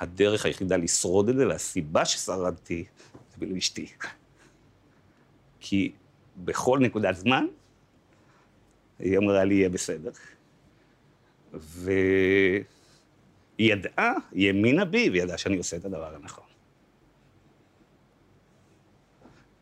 הדרך 0.00 0.44
היחידה 0.44 0.76
לשרוד 0.76 1.28
את 1.28 1.36
זה, 1.36 1.48
והסיבה 1.48 2.04
ששרדתי, 2.04 2.84
זה 3.30 3.36
בגלל 3.38 3.56
אשתי. 3.56 3.86
כי 5.60 5.92
בכל 6.36 6.78
נקודת 6.82 7.16
זמן, 7.16 7.46
היא 8.98 9.18
אמרה 9.18 9.44
לי, 9.44 9.54
יהיה 9.54 9.68
בסדר. 9.68 10.10
והיא 13.60 13.72
ידעה, 13.72 14.12
היא 14.32 14.46
האמינה 14.46 14.84
בי, 14.84 15.10
והיא 15.10 15.22
ידעה 15.22 15.38
שאני 15.38 15.56
עושה 15.56 15.76
את 15.76 15.84
הדבר 15.84 16.14
הנכון. 16.14 16.44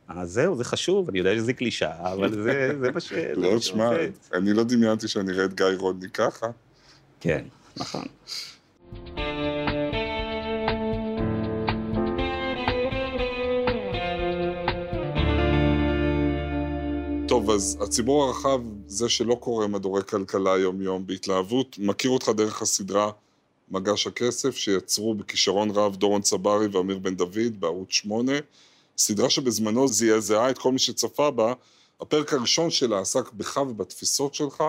אז 0.08 0.30
זהו, 0.32 0.56
זה 0.56 0.64
חשוב, 0.64 1.08
אני 1.08 1.18
יודע 1.18 1.34
שזה 1.34 1.52
קלישאה, 1.52 2.12
אבל 2.12 2.32
זה, 2.32 2.70
זה 2.80 2.90
מה 2.90 3.00
ש... 3.00 3.12
לא, 3.12 3.58
תשמע. 3.58 3.90
אני 4.34 4.52
לא 4.52 4.64
דמיינתי 4.64 5.08
שאני 5.08 5.32
אראה 5.32 5.44
את 5.44 5.54
גיא 5.54 5.66
רודני 5.78 6.10
ככה. 6.10 6.46
כן, 7.20 7.44
נכון. 7.76 8.04
טוב, 17.28 17.50
אז 17.50 17.78
הציבור 17.80 18.24
הרחב, 18.24 18.60
זה 18.86 19.08
שלא 19.08 19.34
קורא 19.34 19.66
מדורי 19.66 20.02
כלכלה 20.04 20.58
יום-יום 20.58 21.06
בהתלהבות, 21.06 21.76
מכיר 21.78 22.10
אותך 22.10 22.28
דרך 22.36 22.62
הסדרה 22.62 23.10
מגש 23.70 24.06
הכסף, 24.06 24.56
שיצרו 24.56 25.14
בכישרון 25.14 25.70
רב 25.70 25.96
דורון 25.96 26.22
צברי 26.22 26.66
ואמיר 26.66 26.98
בן 26.98 27.14
דוד 27.14 27.60
בערוץ 27.60 27.90
8, 27.90 28.32
סדרה 28.98 29.30
שבזמנו 29.30 29.88
זעזעה 29.88 30.50
את 30.50 30.58
כל 30.58 30.72
מי 30.72 30.78
שצפה 30.78 31.30
בה. 31.30 31.52
הפרק 32.00 32.32
הראשון 32.32 32.70
שלה 32.70 33.00
עסק 33.00 33.32
בך 33.32 33.56
ובתפיסות 33.56 34.34
שלך. 34.34 34.64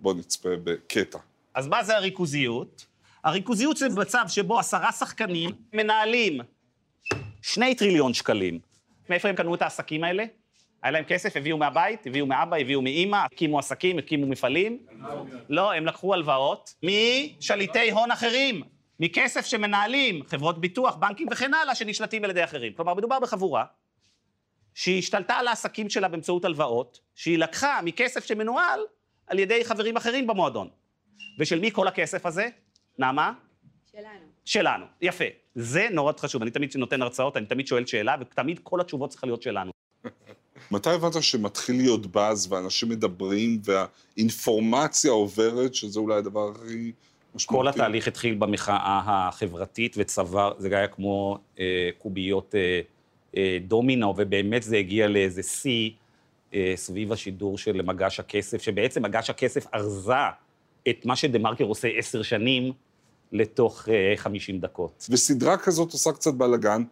בוא 0.00 0.14
נצפה 0.14 0.48
בקטע. 0.64 1.18
אז 1.54 1.66
מה 1.66 1.84
זה 1.84 1.96
הריכוזיות? 1.96 2.86
הריכוזיות 3.24 3.76
זה 3.76 3.88
מצב 3.88 4.24
שבו 4.28 4.58
עשרה 4.58 4.92
שחקנים 4.92 5.50
מנהלים 5.72 6.40
שני 7.42 7.74
טריליון 7.74 8.14
שקלים. 8.14 8.58
מאיפה 9.10 9.28
הם 9.28 9.36
קנו 9.36 9.54
את 9.54 9.62
העסקים 9.62 10.04
האלה? 10.04 10.24
היה 10.82 10.90
להם 10.90 11.04
כסף, 11.04 11.36
הביאו 11.36 11.58
מהבית, 11.58 12.06
הביאו 12.06 12.26
מאבא, 12.26 12.56
הביאו 12.56 12.82
מאימא, 12.82 13.16
הקימו 13.16 13.58
עסקים, 13.58 13.98
הקימו 13.98 14.26
מפעלים. 14.26 14.78
לא, 15.48 15.72
הם 15.72 15.86
לקחו 15.86 16.14
הלוואות 16.14 16.74
משליטי 16.82 17.90
הון 17.90 18.10
אחרים, 18.10 18.62
מכסף 19.00 19.46
שמנהלים 19.46 20.22
חברות 20.26 20.60
ביטוח, 20.60 20.96
בנקים 20.96 21.28
וכן 21.30 21.54
הלאה, 21.54 21.74
שנשלטים 21.74 22.24
על 22.24 22.30
ידי 22.30 22.44
אחרים. 22.44 22.72
כלומר, 22.72 22.94
מדובר 22.94 23.20
בחבורה 23.20 23.64
שהיא 24.74 24.98
השתלטה 24.98 25.34
על 25.34 25.48
העסקים 25.48 25.90
שלה 25.90 26.08
באמצעות 26.08 26.44
הלוואות, 26.44 27.00
שהיא 27.14 27.38
לקחה 27.38 27.80
מכסף 27.82 28.24
שמנוהל 28.24 28.80
על 29.26 29.38
ידי 29.38 29.64
חברים 29.64 29.96
אחרים 29.96 30.26
במועדון. 30.26 30.68
ושל 31.38 31.60
מי 31.60 31.70
כל 31.70 31.88
הכסף 31.88 32.26
הזה? 32.26 32.48
נעמה? 32.98 33.32
שלנו. 33.92 34.26
שלנו. 34.44 34.86
יפה. 35.00 35.24
זה 35.54 35.88
נורא 35.90 36.12
חשוב. 36.18 36.42
אני 36.42 36.50
תמיד 36.50 36.70
נותן 36.76 37.02
הרצאות, 37.02 37.36
אני 37.36 37.46
תמיד 37.46 37.66
שואל 37.66 37.86
שאלה, 37.86 38.16
ותמיד 38.20 38.60
כל 38.62 38.80
התשובות 38.80 39.10
צריכות 39.10 39.26
להיות 39.26 39.42
שלנו. 39.42 39.72
מתי 40.70 40.90
הבנת 40.90 41.22
שמתחיל 41.22 41.76
להיות 41.76 42.06
באז 42.06 42.52
ואנשים 42.52 42.88
מדברים 42.88 43.60
והאינפורמציה 43.64 45.10
עוברת, 45.10 45.74
שזה 45.74 46.00
אולי 46.00 46.14
הדבר 46.14 46.50
הכי 46.50 46.92
משמעותי? 47.34 47.62
כל 47.62 47.68
התהליך 47.68 48.08
התחיל 48.08 48.34
במחאה 48.34 49.02
החברתית 49.06 49.94
וצבר, 49.98 50.52
זה 50.58 50.76
היה 50.76 50.88
כמו 50.88 51.38
אה, 51.58 51.90
קוביות 51.98 52.54
אה, 52.54 52.80
אה, 53.36 53.58
דומינו, 53.66 54.14
ובאמת 54.16 54.62
זה 54.62 54.76
הגיע 54.76 55.08
לאיזה 55.08 55.42
שיא 55.42 55.90
אה, 56.54 56.72
סביב 56.76 57.12
השידור 57.12 57.58
של 57.58 57.82
מגש 57.82 58.20
הכסף, 58.20 58.62
שבעצם 58.62 59.02
מגש 59.02 59.30
הכסף 59.30 59.66
ארזה 59.74 60.14
את 60.88 61.06
מה 61.06 61.16
שדה-מרקר 61.16 61.64
עושה 61.64 61.88
עשר 61.88 62.22
שנים 62.22 62.72
לתוך 63.32 63.88
אה, 63.88 64.12
50 64.16 64.60
דקות. 64.60 65.06
וסדרה 65.10 65.56
כזאת 65.56 65.92
עושה 65.92 66.12
קצת 66.12 66.34
בלאגן. 66.34 66.82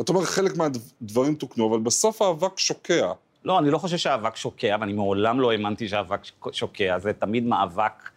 אתה 0.00 0.12
אומר, 0.12 0.24
חלק 0.24 0.56
מהדברים 0.56 1.34
תוקנו, 1.34 1.70
אבל 1.70 1.78
בסוף 1.78 2.22
האבק 2.22 2.58
שוקע. 2.58 3.12
לא, 3.44 3.58
אני 3.58 3.70
לא 3.70 3.78
חושב 3.78 3.96
שהאבק 3.96 4.36
שוקע, 4.36 4.76
ואני 4.80 4.92
מעולם 4.92 5.40
לא 5.40 5.52
האמנתי 5.52 5.88
שהאבק 5.88 6.20
שוקע, 6.52 6.98
זה 6.98 7.12
תמיד 7.12 7.46
מאבק 7.46 8.10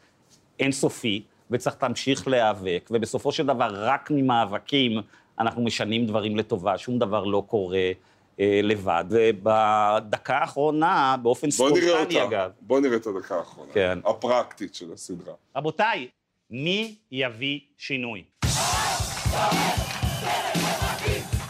אינסופי, 0.59 1.23
וצריך 1.51 1.75
להמשיך 1.83 2.27
להיאבק, 2.27 2.89
ובסופו 2.91 3.31
של 3.31 3.45
דבר, 3.45 3.69
רק 3.71 4.11
ממאבקים 4.11 5.01
אנחנו 5.39 5.63
משנים 5.63 6.05
דברים 6.05 6.35
לטובה, 6.35 6.77
שום 6.77 6.99
דבר 6.99 7.23
לא 7.23 7.43
קורה 7.47 7.91
אה, 8.39 8.59
לבד. 8.63 9.05
ובדקה 9.09 10.37
האחרונה, 10.37 11.15
באופן 11.21 11.47
בוא 11.57 11.69
נראה 11.69 11.81
ספונטני, 11.81 12.21
אותה. 12.21 12.27
אגב, 12.27 12.51
בוא 12.61 12.79
נראה 12.79 12.95
את 12.95 13.07
הדקה 13.07 13.35
האחרונה. 13.35 13.73
כן. 13.73 13.99
הפרקטית 14.05 14.75
של 14.75 14.93
הסדרה. 14.93 15.33
רבותיי, 15.55 16.07
מי 16.49 16.95
יביא 17.11 17.59
שינוי? 17.77 18.23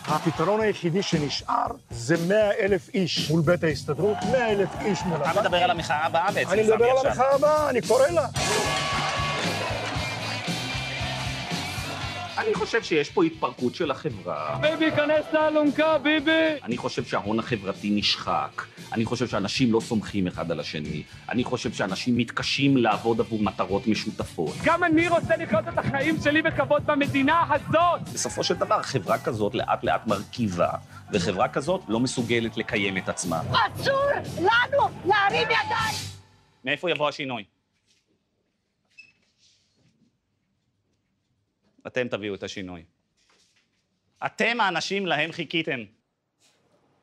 הפתרון 0.07 0.61
היחידי 0.61 1.03
שנשאר 1.03 1.67
זה 1.89 2.15
100 2.27 2.51
אלף 2.59 2.89
איש 2.93 3.29
מול 3.29 3.41
בית 3.41 3.63
ההסתדרות, 3.63 4.17
100 4.31 4.51
אלף 4.51 4.69
איש 4.81 5.01
מול... 5.01 5.17
אתה 5.21 5.41
מדבר 5.41 5.57
על 5.57 5.71
המחאה 5.71 6.05
הבאה 6.05 6.31
בעצם, 6.31 6.49
אני 6.51 6.63
סמי, 6.63 6.73
מדבר 6.73 6.85
על 6.85 6.97
עכשיו. 7.07 7.11
המחאה 7.11 7.35
הבאה, 7.35 7.69
אני 7.69 7.81
קורא 7.81 8.07
לה. 8.07 8.27
אני 12.45 12.53
חושב 12.53 12.83
שיש 12.83 13.09
פה 13.09 13.23
התפרקות 13.23 13.75
של 13.75 13.91
החברה. 13.91 14.57
ביבי, 14.61 14.91
כנס 14.91 15.25
לאלונקה, 15.33 15.97
ביבי! 15.97 16.31
אני 16.63 16.77
חושב 16.77 17.03
שההון 17.03 17.39
החברתי 17.39 17.89
נשחק. 17.89 18.61
אני 18.93 19.05
חושב 19.05 19.27
שאנשים 19.27 19.73
לא 19.73 19.79
סומכים 19.79 20.27
אחד 20.27 20.51
על 20.51 20.59
השני. 20.59 21.03
אני 21.29 21.43
חושב 21.43 21.73
שאנשים 21.73 22.17
מתקשים 22.17 22.77
לעבוד 22.77 23.19
עבור 23.19 23.43
מטרות 23.43 23.87
משותפות. 23.87 24.53
גם 24.63 24.83
אני 24.83 25.07
רוצה 25.07 25.37
לחיות 25.37 25.67
את 25.67 25.77
החיים 25.77 26.15
שלי 26.23 26.41
בכבוד 26.41 26.85
במדינה 26.85 27.45
הזאת! 27.49 28.01
בסופו 28.13 28.43
של 28.43 28.55
דבר, 28.55 28.81
חברה 28.83 29.17
כזאת 29.17 29.55
לאט 29.55 29.83
לאט 29.83 30.07
מרכיבה, 30.07 30.69
וחברה 31.13 31.47
כזאת 31.47 31.81
לא 31.87 31.99
מסוגלת 31.99 32.57
לקיים 32.57 32.97
את 32.97 33.09
עצמה. 33.09 33.41
אסור 33.51 34.09
לנו 34.39 34.89
להרים 35.05 35.47
ידיים! 35.47 35.95
מאיפה 36.65 36.91
יבוא 36.91 37.09
השינוי? 37.09 37.52
אתם 41.87 42.07
תביאו 42.07 42.35
את 42.35 42.43
השינוי. 42.43 42.83
אתם 44.25 44.57
האנשים 44.61 45.05
להם 45.05 45.31
חיכיתם. 45.31 45.79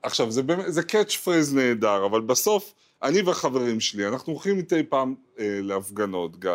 עכשיו, 0.02 0.30
זה, 0.30 0.42
באמת- 0.42 0.72
זה 0.72 0.82
catchphrase 0.82 1.54
נהדר, 1.54 2.06
אבל 2.06 2.20
בסוף, 2.20 2.74
אני 3.02 3.22
והחברים 3.22 3.80
שלי, 3.80 4.08
אנחנו 4.08 4.32
הולכים 4.32 4.58
מדי 4.58 4.82
פעם 4.82 5.14
אה, 5.38 5.58
להפגנות, 5.62 6.40
גיא. 6.40 6.50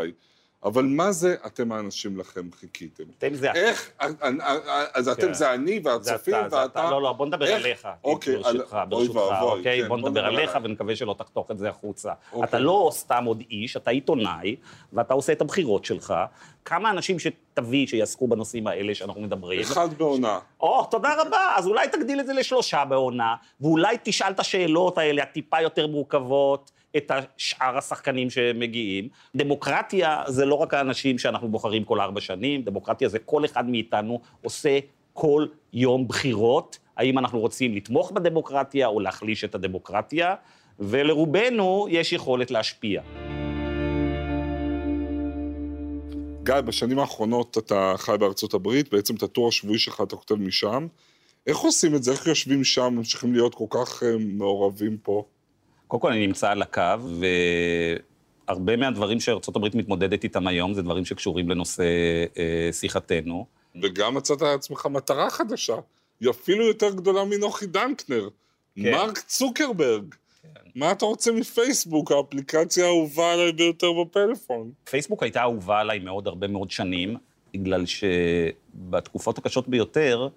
אבל 0.65 0.86
מה 0.86 1.12
זה 1.12 1.36
אתם 1.45 1.71
האנשים 1.71 2.17
לכם 2.17 2.49
חיכיתם? 2.60 3.04
אתם 3.17 3.34
זה 3.34 3.51
איך, 3.51 3.91
אה, 4.01 4.08
אה, 4.23 4.30
אה, 4.41 4.86
אז 4.93 5.10
אתם 5.10 5.21
כן. 5.21 5.34
זה 5.34 5.54
אני 5.54 5.80
והצופים 5.84 6.36
ואתה... 6.43 6.65
אתה. 6.65 6.89
לא, 6.91 7.01
לא, 7.01 7.13
בוא 7.13 7.25
נדבר? 7.25 7.54
עליך. 7.54 7.88
אוקיי, 8.04 8.36
ברשותך, 8.36 8.73
על- 8.73 8.88
אוי 8.91 9.08
ברשותך, 9.08 9.32
ואבוי, 9.32 9.58
אוקיי? 9.58 9.82
כן, 9.82 9.88
בוא 9.88 9.97
נדבר 9.97 10.25
עליך. 10.25 10.58
ונקווה 10.63 10.95
שלא 10.95 11.15
תחתוך 11.17 11.51
את 11.51 11.58
זה 11.58 11.69
החוצה. 11.69 12.13
אוקיי. 12.34 12.49
אתה 12.49 12.60
לא 12.60 12.89
סתם 12.93 13.25
עוד 13.25 13.43
איש, 13.51 13.78
אתה 13.78 13.91
עיתונאי, 13.91 14.56
ואתה 14.93 15.13
עושה 15.13 15.34
את 15.34 15.41
הבחירות 15.41 15.86
שלך. 15.86 16.13
כמה 16.65 16.89
אנשים 16.89 17.17
שתביא 17.19 17.88
שיעסקו 17.88 18.28
בנושאים 18.28 18.67
האלה 18.67 18.95
שאנחנו 18.95 19.21
מדברים. 19.21 19.62
אחד 19.62 19.93
בעונה. 19.93 20.39
או, 20.60 20.84
תודה 20.91 21.21
רבה, 21.21 21.54
אז 21.56 21.67
אולי 21.67 21.88
תגדיל 21.88 22.19
את 22.19 22.25
זה 22.28 22.34
לשלושה 22.34 22.86
בעונה, 22.86 23.36
ואולי 23.62 23.97
תשאל 24.04 24.32
את 24.32 24.39
השאלות 24.39 24.97
האלה, 24.97 25.23
הטיפה 25.23 25.62
יותר 25.62 25.88
מורכבות, 25.88 26.71
את 26.97 27.12
שאר 27.38 27.77
השחקנים 27.77 28.29
שמגיעים. 28.29 29.08
דמוקרטיה 29.36 30.23
זה 30.27 30.45
לא 30.45 30.55
רק 30.55 30.73
האנשים 30.73 31.17
שאנחנו 31.17 31.47
בוחרים 31.47 31.84
כל 31.84 31.99
ארבע 31.99 32.21
שנים, 32.21 32.62
דמוקרטיה 32.62 33.10
זה 33.10 33.19
כל 33.19 33.45
אחד 33.45 33.69
מאיתנו 33.69 34.21
עושה 34.41 34.79
כל 35.13 35.45
יום 35.73 36.08
בחירות, 36.08 36.79
האם 36.97 37.19
אנחנו 37.19 37.39
רוצים 37.39 37.75
לתמוך 37.75 38.12
בדמוקרטיה 38.12 38.88
או 38.88 38.99
להחליש 38.99 39.43
את 39.43 39.55
הדמוקרטיה, 39.55 40.36
ולרובנו 40.79 41.88
יש 41.89 42.13
יכולת 42.13 42.51
להשפיע. 42.51 43.01
גיא, 46.43 46.62
בשנים 46.62 46.99
האחרונות 46.99 47.58
אתה 47.58 47.93
חי 47.97 48.15
בארצות 48.19 48.53
הברית, 48.53 48.93
בעצם 48.93 49.15
את 49.15 49.23
הטור 49.23 49.47
השבועי 49.47 49.79
שלך 49.79 50.01
אתה 50.01 50.15
כותב 50.15 50.36
משם. 50.36 50.88
איך 51.47 51.58
עושים 51.58 51.95
את 51.95 52.03
זה? 52.03 52.12
איך 52.12 52.27
יושבים 52.27 52.63
שם, 52.63 52.93
ממשיכים 52.95 53.34
להיות 53.34 53.55
כל 53.55 53.65
כך 53.69 54.03
אה, 54.03 54.15
מעורבים 54.19 54.97
פה? 54.97 55.25
קודם 55.88 56.02
כל, 56.02 56.12
אני 56.12 56.28
נמצא 56.28 56.52
על 56.52 56.62
הקו, 56.62 56.82
והרבה 58.48 58.78
מהדברים 58.78 59.19
שארה"ב 59.19 59.78
מתמודדת 59.78 60.24
איתם 60.24 60.48
היום 60.48 60.74
זה 60.74 60.82
דברים 60.82 61.06
שקשורים 61.06 61.50
לנושא 61.50 61.84
אה, 62.38 62.69
שיחתנו. 62.71 63.45
וגם 63.82 64.13
מצאת 64.13 64.41
לעצמך 64.41 64.86
מטרה 64.86 65.30
חדשה, 65.30 65.76
היא 66.19 66.30
אפילו 66.30 66.65
יותר 66.67 66.95
גדולה 66.95 67.26
מנוחי 67.26 67.65
דנקנר. 67.65 68.30
כן. 68.76 68.91
מרק 68.91 69.17
צוקרברג. 69.17 70.15
מה 70.76 70.91
אתה 70.91 71.06
רוצה 71.06 71.32
מפייסבוק, 71.32 72.12
האפליקציה 72.12 72.86
האהובה 72.86 73.34
עליי 73.34 73.52
ביותר 73.52 73.88
בפלאפון? 73.93 74.71
פייסבוק 74.84 75.24
הייתה 75.24 75.41
אהובה 75.41 75.80
עליי 75.80 76.00
מאוד 76.00 76.28
הרבה 76.28 76.48
מאוד 76.48 76.71
שנים, 76.71 77.17
בגלל 77.54 77.84
שבתקופות 77.86 79.38
הקשות 79.38 79.67
ביותר, 79.67 80.28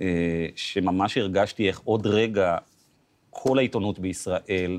אה, 0.00 0.46
שממש 0.56 1.18
הרגשתי 1.18 1.68
איך 1.68 1.80
עוד 1.84 2.06
רגע 2.06 2.56
כל 3.36 3.58
העיתונות 3.58 3.98
בישראל 3.98 4.78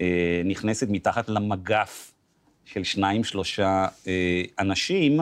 אה, 0.00 0.42
נכנסת 0.44 0.86
מתחת 0.90 1.28
למגף 1.28 2.12
של 2.64 2.84
שניים, 2.84 3.24
שלושה 3.24 3.86
אה, 4.06 4.42
אנשים, 4.58 5.20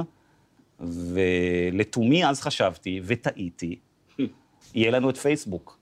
ולתומי 0.81 2.27
אז 2.27 2.41
חשבתי, 2.41 3.01
וטעיתי, 3.05 3.79
יהיה 4.75 4.91
לנו 4.91 5.11
את 5.11 5.17
פייסבוק. 5.17 5.79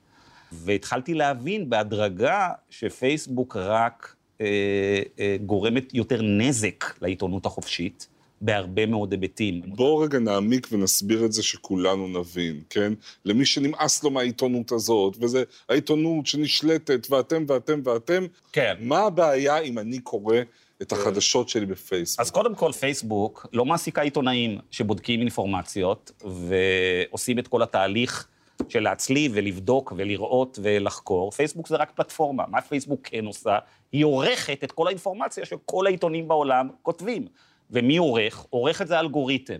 והתחלתי 0.52 1.14
להבין 1.14 1.70
בהדרגה 1.70 2.50
שפייסבוק 2.70 3.56
רק 3.56 4.14
אה, 4.40 5.02
אה, 5.18 5.36
גורמת 5.46 5.94
יותר 5.94 6.22
נזק 6.22 6.84
לעיתונות 7.02 7.46
החופשית, 7.46 8.08
בהרבה 8.40 8.86
מאוד 8.86 9.12
היבטים. 9.12 9.62
בואו 9.66 9.98
רגע 9.98 10.18
נעמיק 10.18 10.68
ונסביר 10.72 11.24
את 11.24 11.32
זה 11.32 11.42
שכולנו 11.42 12.08
נבין, 12.08 12.60
כן? 12.70 12.92
למי 13.24 13.46
שנמאס 13.46 14.04
לו 14.04 14.10
מהעיתונות 14.10 14.72
הזאת, 14.72 15.16
וזה 15.20 15.44
העיתונות 15.68 16.26
שנשלטת, 16.26 17.06
ואתם 17.10 17.44
ואתם 17.48 17.80
ואתם, 17.84 18.26
כן. 18.52 18.74
מה 18.80 18.98
הבעיה 18.98 19.58
אם 19.58 19.78
אני 19.78 19.98
קורא 19.98 20.36
את 20.82 20.92
החדשות 20.92 21.48
שלי 21.48 21.66
בפייסבוק? 21.66 22.20
אז 22.20 22.30
קודם 22.30 22.54
כל, 22.54 22.72
פייסבוק 22.72 23.46
לא 23.52 23.64
מעסיקה 23.64 24.02
עיתונאים 24.02 24.58
שבודקים 24.70 25.20
אינפורמציות 25.20 26.12
ועושים 26.24 27.38
את 27.38 27.48
כל 27.48 27.62
התהליך 27.62 28.28
של 28.68 28.80
להצליב 28.80 29.32
ולבדוק 29.34 29.92
ולראות 29.96 30.58
ולחקור. 30.62 31.30
פייסבוק 31.30 31.68
זה 31.68 31.76
רק 31.76 31.92
פלטפורמה. 31.94 32.44
מה 32.48 32.60
פייסבוק 32.60 33.00
כן 33.04 33.24
עושה? 33.24 33.58
היא 33.92 34.04
עורכת 34.04 34.64
את 34.64 34.72
כל 34.72 34.86
האינפורמציה 34.86 35.44
שכל 35.44 35.86
העיתונים 35.86 36.28
בעולם 36.28 36.68
כותבים. 36.82 37.26
ומי 37.70 37.96
עורך? 37.96 38.46
עורך 38.50 38.82
את 38.82 38.88
זה 38.88 38.96
האלגוריתם. 38.96 39.58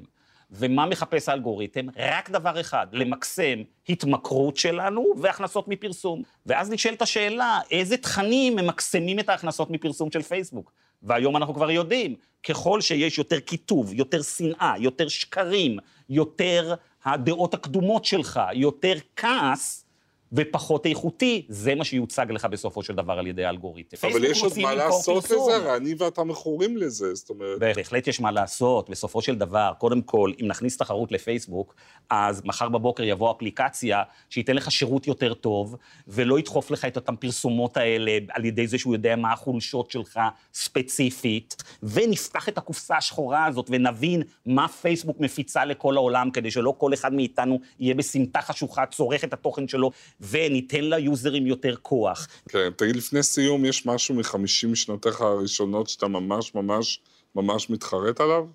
ומה 0.51 0.87
מחפש 0.87 1.29
האלגוריתם? 1.29 1.87
רק 1.97 2.31
דבר 2.31 2.61
אחד, 2.61 2.87
למקסם 2.93 3.59
התמכרות 3.89 4.57
שלנו 4.57 5.05
והכנסות 5.17 5.69
מפרסום. 5.69 6.23
ואז 6.47 6.71
נשאלת 6.71 7.03
השאלה, 7.03 7.61
איזה 7.71 7.97
תכנים 7.97 8.57
ממקסמים 8.57 9.19
את 9.19 9.29
ההכנסות 9.29 9.71
מפרסום 9.71 10.11
של 10.11 10.23
פייסבוק? 10.23 10.73
והיום 11.03 11.37
אנחנו 11.37 11.55
כבר 11.55 11.71
יודעים, 11.71 12.15
ככל 12.49 12.81
שיש 12.81 13.19
יותר 13.19 13.41
קיטוב, 13.41 13.95
יותר 13.95 14.23
שנאה, 14.23 14.75
יותר 14.79 15.09
שקרים, 15.09 15.79
יותר 16.09 16.75
הדעות 17.05 17.55
הקדומות 17.55 18.05
שלך, 18.05 18.41
יותר 18.53 18.95
כעס, 19.17 19.85
ופחות 20.33 20.87
איכותי, 20.87 21.47
זה 21.49 21.75
מה 21.75 21.85
שיוצג 21.85 22.27
לך 22.31 22.45
בסופו 22.45 22.83
של 22.83 22.95
דבר 22.95 23.13
על 23.13 23.27
ידי 23.27 23.45
האלגוריתם. 23.45 23.97
אבל 24.13 24.25
יש 24.25 24.43
עוד 24.43 24.53
מה 24.59 24.75
לעשות. 24.75 25.25
לזה, 25.25 25.77
אני 25.77 25.95
ואתה 25.99 26.25
מכורים 26.25 26.77
לזה, 26.77 27.15
זאת 27.15 27.31
אומרת... 27.31 27.59
בהחלט 27.59 28.07
יש 28.07 28.21
מה 28.21 28.31
לעשות, 28.31 28.91
בסופו 28.91 29.23
של 29.23 29.35
דבר, 29.35 29.73
קודם 29.79 30.03
כל, 30.03 30.33
אם 30.41 30.47
נכניס 30.49 30.77
תחרות 30.77 31.13
לפייסבוק, 31.13 31.75
אז 32.11 32.43
מחר 32.45 32.69
בבוקר 32.69 33.03
יבוא 33.03 33.31
אפליקציה 33.31 34.03
שייתן 34.31 34.57
לך 34.57 34.71
שירות 34.71 35.07
יותר 35.07 35.35
טוב, 35.35 35.77
ולא 36.09 36.39
ידחוף 36.39 36.71
לך 36.71 36.85
את 36.85 36.97
אותן 36.97 37.17
פרסומות 37.17 37.77
האלה 37.77 38.19
על 38.31 38.45
ידי 38.45 38.67
זה 38.67 38.79
שהוא 38.79 38.95
יודע 38.95 39.17
מה 39.17 39.33
החולשות 39.33 39.91
שלך 39.91 40.21
ספציפית, 40.55 41.63
ונפתח 41.83 42.49
את 42.49 42.59
הקופסה 42.59 42.97
השחורה 42.97 43.47
הזאת 43.47 43.67
ונבין 43.71 44.23
מה 44.47 44.69
פייסבוק 44.69 45.21
מפיצה 45.21 45.65
לכל 45.65 45.97
העולם, 45.97 46.31
כדי 46.31 46.51
שלא 46.51 46.75
כל 46.79 46.95
אחד 46.95 47.15
מאיתנו 47.15 47.61
יהיה 47.81 47.95
בסמטה 47.95 48.41
חשוכה, 48.43 48.87
צורך 48.87 49.25
את 49.25 49.33
התוכן 49.33 49.69
שלו, 49.69 49.91
וניתן 50.21 50.85
ליוזרים 50.85 51.47
יותר 51.47 51.77
כוח. 51.77 52.27
כן, 52.49 52.71
תגיד, 52.77 52.97
לפני 52.97 53.23
סיום, 53.23 53.65
יש 53.65 53.87
משהו 53.87 54.15
מחמישים 54.15 54.75
שנותיך 54.75 55.21
הראשונות 55.21 55.89
שאתה 55.89 56.09
ממש 56.09 56.55
ממש 56.55 57.01
ממש 57.35 57.71
מתחרט 57.71 58.21
עליו? 58.21 58.47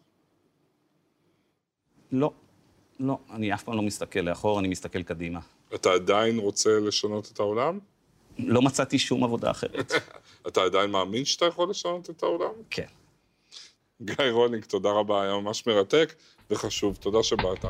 לא, 2.12 2.32
לא, 3.00 3.18
אני 3.32 3.54
אף 3.54 3.64
פעם 3.64 3.76
לא 3.76 3.82
מסתכל 3.82 4.20
לאחור, 4.20 4.60
אני 4.60 4.68
מסתכל 4.68 5.04
קדימה. 5.04 5.40
אתה 5.76 5.92
עדיין 5.92 6.40
רוצה 6.40 6.80
לשנות 6.80 7.32
את 7.34 7.40
העולם? 7.40 7.80
לא 8.40 8.62
מצאתי 8.62 9.00
שום 9.00 9.24
עבודה 9.24 9.52
אחרת. 9.52 9.92
אתה 10.48 10.62
עדיין 10.64 10.92
מאמין 10.92 11.26
שאתה 11.26 11.46
יכול 11.46 11.70
לשנות 11.70 12.10
את 12.10 12.24
העולם? 12.24 12.52
כן. 12.70 12.88
גיא 14.02 14.16
רוניק, 14.32 14.66
תודה 14.66 14.90
רבה, 14.90 15.24
היה 15.24 15.34
ממש 15.34 15.68
מרתק 15.68 16.14
וחשוב, 16.50 16.96
תודה 16.96 17.24
שבאת. 17.24 17.66